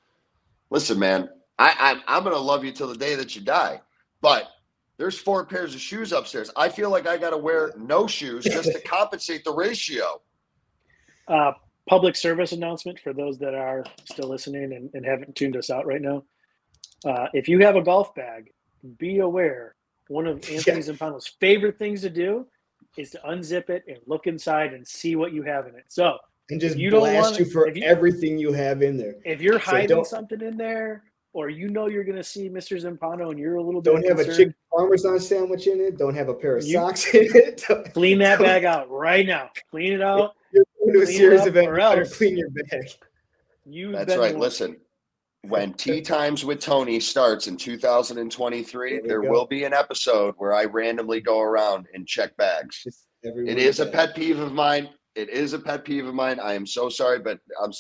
Listen, 0.69 0.97
man, 0.97 1.29
I, 1.59 1.73
I'm 1.79 2.01
I'm 2.07 2.23
gonna 2.23 2.37
love 2.37 2.63
you 2.63 2.71
till 2.71 2.87
the 2.87 2.97
day 2.97 3.15
that 3.15 3.35
you 3.35 3.41
die. 3.41 3.81
But 4.21 4.47
there's 4.97 5.17
four 5.17 5.45
pairs 5.45 5.75
of 5.75 5.81
shoes 5.81 6.11
upstairs. 6.11 6.51
I 6.55 6.69
feel 6.69 6.89
like 6.89 7.07
I 7.07 7.17
gotta 7.17 7.37
wear 7.37 7.73
no 7.77 8.07
shoes 8.07 8.45
just 8.45 8.71
to 8.71 8.79
compensate 8.85 9.43
the 9.43 9.53
ratio. 9.53 10.21
Uh, 11.27 11.51
public 11.87 12.15
service 12.15 12.51
announcement 12.51 12.99
for 12.99 13.13
those 13.13 13.37
that 13.39 13.53
are 13.53 13.83
still 14.05 14.29
listening 14.29 14.73
and, 14.73 14.89
and 14.93 15.05
haven't 15.05 15.35
tuned 15.35 15.55
us 15.57 15.69
out 15.69 15.85
right 15.85 16.01
now. 16.01 16.23
Uh, 17.05 17.27
if 17.33 17.47
you 17.47 17.59
have 17.59 17.75
a 17.75 17.81
golf 17.81 18.13
bag, 18.15 18.51
be 18.97 19.19
aware 19.19 19.75
one 20.07 20.25
of 20.25 20.37
Anthony 20.49 20.77
yeah. 20.77 20.83
Zampano's 20.83 21.27
favorite 21.39 21.77
things 21.77 22.01
to 22.01 22.09
do 22.09 22.45
is 22.97 23.11
to 23.11 23.19
unzip 23.27 23.69
it 23.69 23.83
and 23.87 23.97
look 24.05 24.27
inside 24.27 24.73
and 24.73 24.87
see 24.87 25.15
what 25.15 25.33
you 25.33 25.43
have 25.43 25.67
in 25.67 25.75
it. 25.75 25.85
So 25.87 26.17
and 26.49 26.59
just 26.59 26.77
you 26.77 26.89
blast 26.91 27.13
don't 27.13 27.21
want, 27.21 27.39
you 27.39 27.45
for 27.45 27.69
you, 27.69 27.83
everything 27.83 28.37
you 28.37 28.53
have 28.53 28.81
in 28.81 28.97
there. 28.97 29.15
If 29.25 29.41
you're 29.41 29.59
so 29.59 29.71
hiding 29.71 30.05
something 30.05 30.41
in 30.41 30.57
there, 30.57 31.03
or 31.37 31.49
you 31.49 31.69
know 31.69 31.85
you're 31.85 32.03
going 32.03 32.17
to 32.17 32.23
see 32.23 32.49
Mr. 32.49 32.81
Zampano 32.81 33.29
and 33.29 33.37
you're 33.37 33.57
a 33.57 33.61
little 33.61 33.79
bit 33.79 33.93
don't 33.93 34.07
have 34.07 34.17
a 34.17 34.25
chicken 34.25 34.55
parmesan 34.73 35.19
sandwich 35.19 35.67
in 35.67 35.79
it. 35.79 35.95
Don't 35.95 36.15
have 36.15 36.29
a 36.29 36.33
pair 36.33 36.57
of 36.57 36.65
you, 36.65 36.73
socks 36.73 37.13
in 37.13 37.27
it. 37.35 37.63
clean 37.93 38.17
that 38.17 38.39
bag 38.39 38.65
out 38.65 38.89
right 38.89 39.23
now. 39.23 39.51
Clean 39.69 39.93
it 39.93 40.01
out. 40.01 40.35
You're 40.51 40.65
going 40.79 40.95
to 40.95 41.01
a 41.03 41.05
series 41.05 41.45
of 41.45 41.55
events. 41.55 42.17
Clean 42.17 42.35
your 42.35 42.49
bag. 42.49 42.89
You've 43.65 43.91
That's 43.91 44.15
right. 44.15 44.33
one. 44.33 44.41
Listen, 44.41 44.77
when 45.43 45.73
Tea 45.75 46.01
Times 46.01 46.43
with 46.43 46.59
Tony 46.59 46.99
starts 46.99 47.45
in 47.45 47.55
2023, 47.55 48.89
There 48.89 49.01
there 49.07 49.21
will 49.21 49.45
be 49.45 49.63
an 49.63 49.73
episode 49.73 50.33
where 50.39 50.55
I 50.55 50.65
randomly 50.65 51.21
go 51.21 51.39
around 51.39 51.85
and 51.93 52.07
check 52.07 52.35
bags. 52.37 52.81
Just 52.83 53.05
every 53.23 53.47
It 53.47 53.57
week, 53.57 53.65
is 53.65 53.79
a 53.79 53.85
pet 53.85 54.15
peeve 54.15 54.39
of 54.39 54.53
mine. 54.53 54.89
It 55.13 55.29
is 55.29 55.53
a 55.53 55.59
pet 55.59 55.85
peeve 55.85 56.07
of 56.07 56.15
mine. 56.15 56.39
I 56.39 56.53
am 56.55 56.65
so 56.65 56.89
sorry, 56.89 57.19
but 57.19 57.39
I'm. 57.63 57.71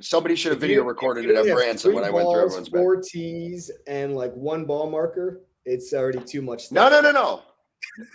Somebody 0.00 0.36
should 0.36 0.52
have 0.52 0.62
if 0.62 0.68
you- 0.68 0.76
video 0.76 0.84
recorded 0.84 1.26
it 1.26 1.36
at 1.36 1.44
Branson 1.44 1.94
when 1.94 2.04
I 2.04 2.10
went 2.10 2.26
through 2.26 2.44
everyone's. 2.44 2.68
Four 2.68 2.96
tees 2.96 3.70
and 3.86 4.14
like 4.14 4.32
one 4.34 4.64
ball 4.64 4.90
marker. 4.90 5.42
It's 5.64 5.92
already 5.92 6.20
too 6.20 6.42
much. 6.42 6.72
No, 6.72 6.88
stuff. 6.88 7.02
no, 7.04 7.12
no, 7.12 7.12
no. 7.12 7.42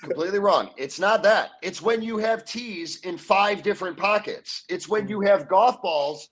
Completely 0.02 0.40
wrong. 0.40 0.72
It's 0.78 1.00
not 1.00 1.22
that. 1.24 1.52
It's 1.62 1.82
when 1.82 2.02
you 2.02 2.18
have 2.18 2.46
tees 2.46 3.02
in 3.02 3.18
five 3.18 3.62
different 3.64 3.98
pockets. 3.98 4.64
It's 4.70 4.88
when 4.88 5.08
you 5.08 5.22
have 5.22 5.48
golf 5.48 5.82
balls 5.82 6.30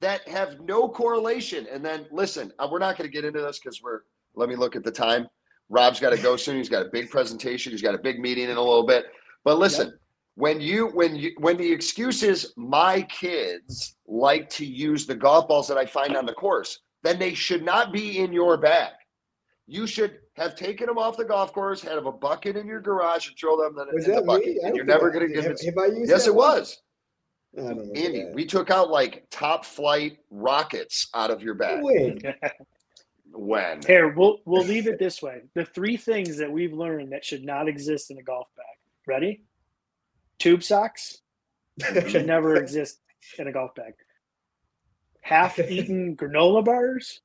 that 0.00 0.26
have 0.28 0.60
no 0.60 0.88
correlation. 0.88 1.66
And 1.70 1.84
then 1.84 2.06
listen, 2.10 2.52
uh, 2.58 2.68
we're 2.70 2.78
not 2.78 2.96
going 2.96 3.08
to 3.08 3.12
get 3.12 3.24
into 3.24 3.40
this 3.40 3.58
because 3.58 3.82
we're. 3.82 4.00
Let 4.34 4.48
me 4.48 4.54
look 4.56 4.76
at 4.76 4.84
the 4.84 4.92
time. 4.92 5.28
Rob's 5.68 5.98
got 6.00 6.10
to 6.10 6.22
go 6.22 6.36
soon. 6.36 6.56
He's 6.56 6.68
got 6.68 6.86
a 6.86 6.88
big 6.88 7.10
presentation. 7.10 7.72
He's 7.72 7.82
got 7.82 7.94
a 7.94 7.98
big 7.98 8.20
meeting 8.20 8.44
in 8.44 8.56
a 8.56 8.62
little 8.62 8.86
bit. 8.86 9.06
But 9.44 9.58
listen, 9.58 9.98
when 10.38 10.60
you 10.60 10.86
when 10.88 11.16
you 11.16 11.32
when 11.38 11.56
the 11.56 11.70
excuse 11.70 12.22
is 12.22 12.52
my 12.56 13.02
kids 13.02 13.96
like 14.06 14.48
to 14.50 14.64
use 14.64 15.04
the 15.04 15.14
golf 15.14 15.48
balls 15.48 15.66
that 15.66 15.76
I 15.76 15.84
find 15.84 16.16
on 16.16 16.26
the 16.26 16.32
course, 16.32 16.78
then 17.02 17.18
they 17.18 17.34
should 17.34 17.64
not 17.64 17.92
be 17.92 18.18
in 18.18 18.32
your 18.32 18.56
bag. 18.56 18.92
You 19.66 19.84
should 19.88 20.18
have 20.36 20.54
taken 20.54 20.86
them 20.86 20.96
off 20.96 21.16
the 21.16 21.24
golf 21.24 21.52
course, 21.52 21.82
had 21.82 21.98
a 21.98 22.12
bucket 22.12 22.56
in 22.56 22.68
your 22.68 22.80
garage, 22.80 23.26
and 23.26 23.36
throw 23.36 23.56
them 23.60 23.76
in, 23.80 23.92
Was 23.92 24.06
in 24.06 24.14
the 24.14 24.22
bucket. 24.22 24.58
And 24.62 24.76
you're 24.76 24.84
never 24.84 25.10
going 25.10 25.26
to 25.26 25.34
get 25.34 25.42
have, 25.42 25.56
it. 25.60 25.64
have 25.64 25.76
I 25.76 25.86
used 25.86 26.08
Yes, 26.08 26.28
it 26.28 26.34
was. 26.34 26.82
I 27.56 27.62
don't 27.62 27.70
remember 27.70 27.98
Andy, 27.98 28.22
that. 28.22 28.34
we 28.34 28.46
took 28.46 28.70
out 28.70 28.90
like 28.90 29.26
Top-Flite 29.30 30.18
rockets 30.30 31.08
out 31.14 31.32
of 31.32 31.42
your 31.42 31.54
bag. 31.54 31.82
Win. 31.82 32.20
When? 33.30 33.82
Here, 33.82 34.14
we'll 34.14 34.38
we'll 34.46 34.64
leave 34.64 34.86
it 34.88 34.98
this 34.98 35.20
way. 35.20 35.42
The 35.54 35.66
three 35.66 35.98
things 35.98 36.38
that 36.38 36.50
we've 36.50 36.72
learned 36.72 37.12
that 37.12 37.26
should 37.26 37.44
not 37.44 37.68
exist 37.68 38.10
in 38.10 38.16
a 38.16 38.22
golf 38.22 38.48
bag. 38.56 38.64
Ready? 39.06 39.42
Tube 40.38 40.62
socks 40.62 41.18
should 42.08 42.26
never 42.34 42.56
exist 42.56 43.00
in 43.38 43.46
a 43.48 43.52
golf 43.52 43.74
bag. 43.74 43.94
Half-eaten 45.22 46.16
granola 46.20 46.64
bars 46.64 47.20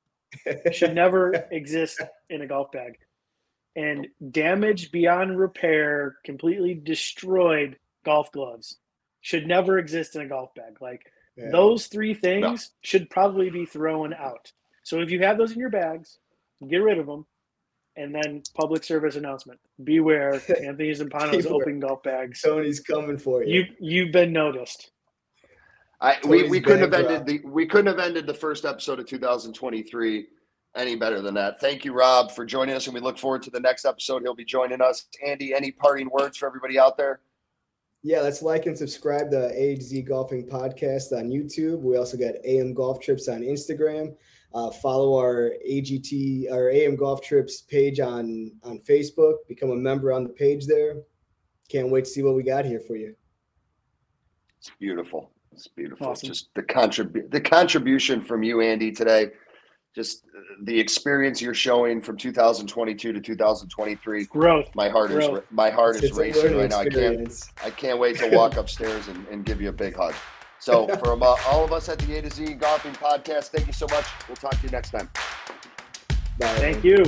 should 0.72 0.96
never 0.96 1.34
exist 1.52 2.02
in 2.30 2.42
a 2.42 2.48
golf 2.48 2.72
bag. 2.72 2.98
And 3.76 4.08
damaged 4.32 4.92
beyond 4.92 5.38
repair, 5.40 6.18
completely 6.24 6.74
destroyed 6.76 7.78
golf 8.06 8.32
gloves 8.32 8.78
should 9.22 9.48
never 9.48 9.78
exist 9.80 10.16
in 10.16 10.22
a 10.22 10.28
golf 10.28 10.54
bag. 10.54 10.82
Like 10.82 11.02
Yeah. 11.38 11.50
those 11.52 11.88
three 11.88 12.14
things 12.14 12.72
should 12.82 13.10
probably 13.10 13.50
be 13.50 13.66
thrown 13.66 14.14
out. 14.14 14.52
So 14.84 15.00
if 15.02 15.10
you 15.12 15.22
have 15.24 15.38
those 15.38 15.54
in 15.54 15.60
your 15.60 15.70
bags, 15.70 16.18
get 16.68 16.78
rid 16.78 17.00
of 17.00 17.06
them. 17.08 17.26
And 17.96 18.14
then 18.14 18.42
public 18.56 18.84
service 18.84 19.16
announcement: 19.16 19.60
Beware, 19.84 20.34
Anthony 20.64 20.92
Zampano's 20.92 21.46
Beware. 21.46 21.62
open 21.62 21.80
golf 21.80 22.02
bags. 22.04 22.42
Tony's 22.42 22.80
coming 22.80 23.18
for 23.18 23.44
you. 23.44 23.62
You 23.62 23.66
you've 23.80 24.12
been 24.12 24.34
noticed. 24.34 24.92
I, 26.02 26.18
we, 26.26 26.50
we 26.50 26.60
couldn't 26.60 26.82
have 26.82 26.94
ended 26.94 27.26
the 27.26 27.48
we 27.48 27.66
couldn't 27.66 27.88
have 27.88 28.00
ended 28.00 28.28
the 28.28 28.34
first 28.34 28.66
episode 28.66 29.00
of 29.00 29.06
2023 29.06 30.28
any 30.76 30.96
better 30.96 31.22
than 31.22 31.34
that. 31.36 31.60
Thank 31.60 31.86
you, 31.86 31.94
Rob, 31.94 32.32
for 32.32 32.46
joining 32.46 32.76
us, 32.76 32.88
and 32.88 32.94
we 32.94 33.00
look 33.00 33.18
forward 33.18 33.44
to 33.44 33.52
the 33.52 33.60
next 33.60 33.86
episode. 33.86 34.24
He'll 34.24 34.34
be 34.34 34.46
joining 34.46 34.82
us. 34.82 35.06
Andy, 35.26 35.54
any 35.54 35.72
parting 35.72 36.10
words 36.10 36.38
for 36.38 36.48
everybody 36.48 36.80
out 36.80 36.98
there? 36.98 37.20
Yeah, 38.02 38.20
let's 38.20 38.42
like 38.42 38.66
and 38.66 38.78
subscribe 38.78 39.32
to 39.32 39.50
A 39.54 39.76
to 39.76 39.82
Z 39.82 40.02
Golfing 40.02 40.46
Podcast 40.46 41.18
on 41.18 41.30
YouTube. 41.30 41.80
We 41.80 41.98
also 41.98 42.18
got 42.18 42.36
AM 42.44 42.74
Golf 42.74 43.00
Trips 43.00 43.28
on 43.30 43.42
Instagram. 43.42 44.16
Uh, 44.54 44.70
follow 44.70 45.18
our 45.18 45.54
AGT 45.68 46.52
our 46.52 46.70
AM 46.70 46.96
Golf 46.96 47.22
Trips 47.22 47.62
page 47.62 48.00
on 48.00 48.52
on 48.64 48.80
Facebook. 48.80 49.38
Become 49.48 49.72
a 49.72 49.76
member 49.76 50.14
on 50.14 50.24
the 50.24 50.30
page 50.30 50.68
there. 50.68 50.98
Can't 51.70 51.90
wait 51.90 52.06
to 52.06 52.12
see 52.12 52.22
what 52.22 52.36
we 52.36 52.44
got 52.44 52.66
here 52.66 52.80
for 52.80 52.96
you. 52.96 53.16
It's 54.60 54.72
beautiful. 54.80 55.32
It's 55.52 55.68
beautiful. 55.68 56.08
Awesome. 56.08 56.28
Just 56.28 56.54
the 56.54 56.62
contrib- 56.62 57.32
the 57.32 57.42
contribution 57.42 58.22
from 58.22 58.44
you, 58.44 58.62
Andy, 58.62 58.92
today. 58.92 59.32
Just 59.96 60.26
uh, 60.26 60.40
the 60.64 60.80
experience 60.80 61.42
you're 61.42 61.54
showing 61.54 62.02
from 62.02 62.18
2022 62.18 63.14
to 63.14 63.20
2023. 63.20 64.26
Growth. 64.26 64.70
My 64.76 64.90
heart 64.90 65.12
is 65.12 65.30
my 65.52 65.70
heart 65.70 65.98
is 65.98 66.04
It's 66.04 66.18
a 66.18 66.20
racing 66.20 66.58
right 66.58 66.70
now. 66.70 66.80
I 66.80 66.90
can't. 66.90 67.52
I 67.64 67.70
can't 67.70 68.00
wait 68.00 68.18
to 68.18 68.30
walk 68.30 68.58
upstairs 68.58 69.08
and, 69.08 69.28
and 69.28 69.46
give 69.46 69.62
you 69.62 69.70
a 69.70 69.74
big 69.74 69.96
hug. 69.96 70.14
So, 70.64 70.88
from 70.96 71.24
uh, 71.24 71.36
all 71.48 71.66
of 71.66 71.74
us 71.74 71.90
at 71.90 72.00
the 72.00 72.18
A 72.18 72.22
to 72.22 72.30
Z 72.30 72.54
Golfing 72.54 72.94
Podcast, 72.94 73.50
thank 73.50 73.68
you 73.68 73.74
so 73.74 73.86
much. 73.92 74.06
We'll 74.30 74.38
talk 74.38 74.58
to 74.58 74.64
you 74.64 74.70
next 74.70 74.92
time. 74.92 75.10
Bye. 76.40 76.48
Thank 76.56 76.86
you. 76.86 77.04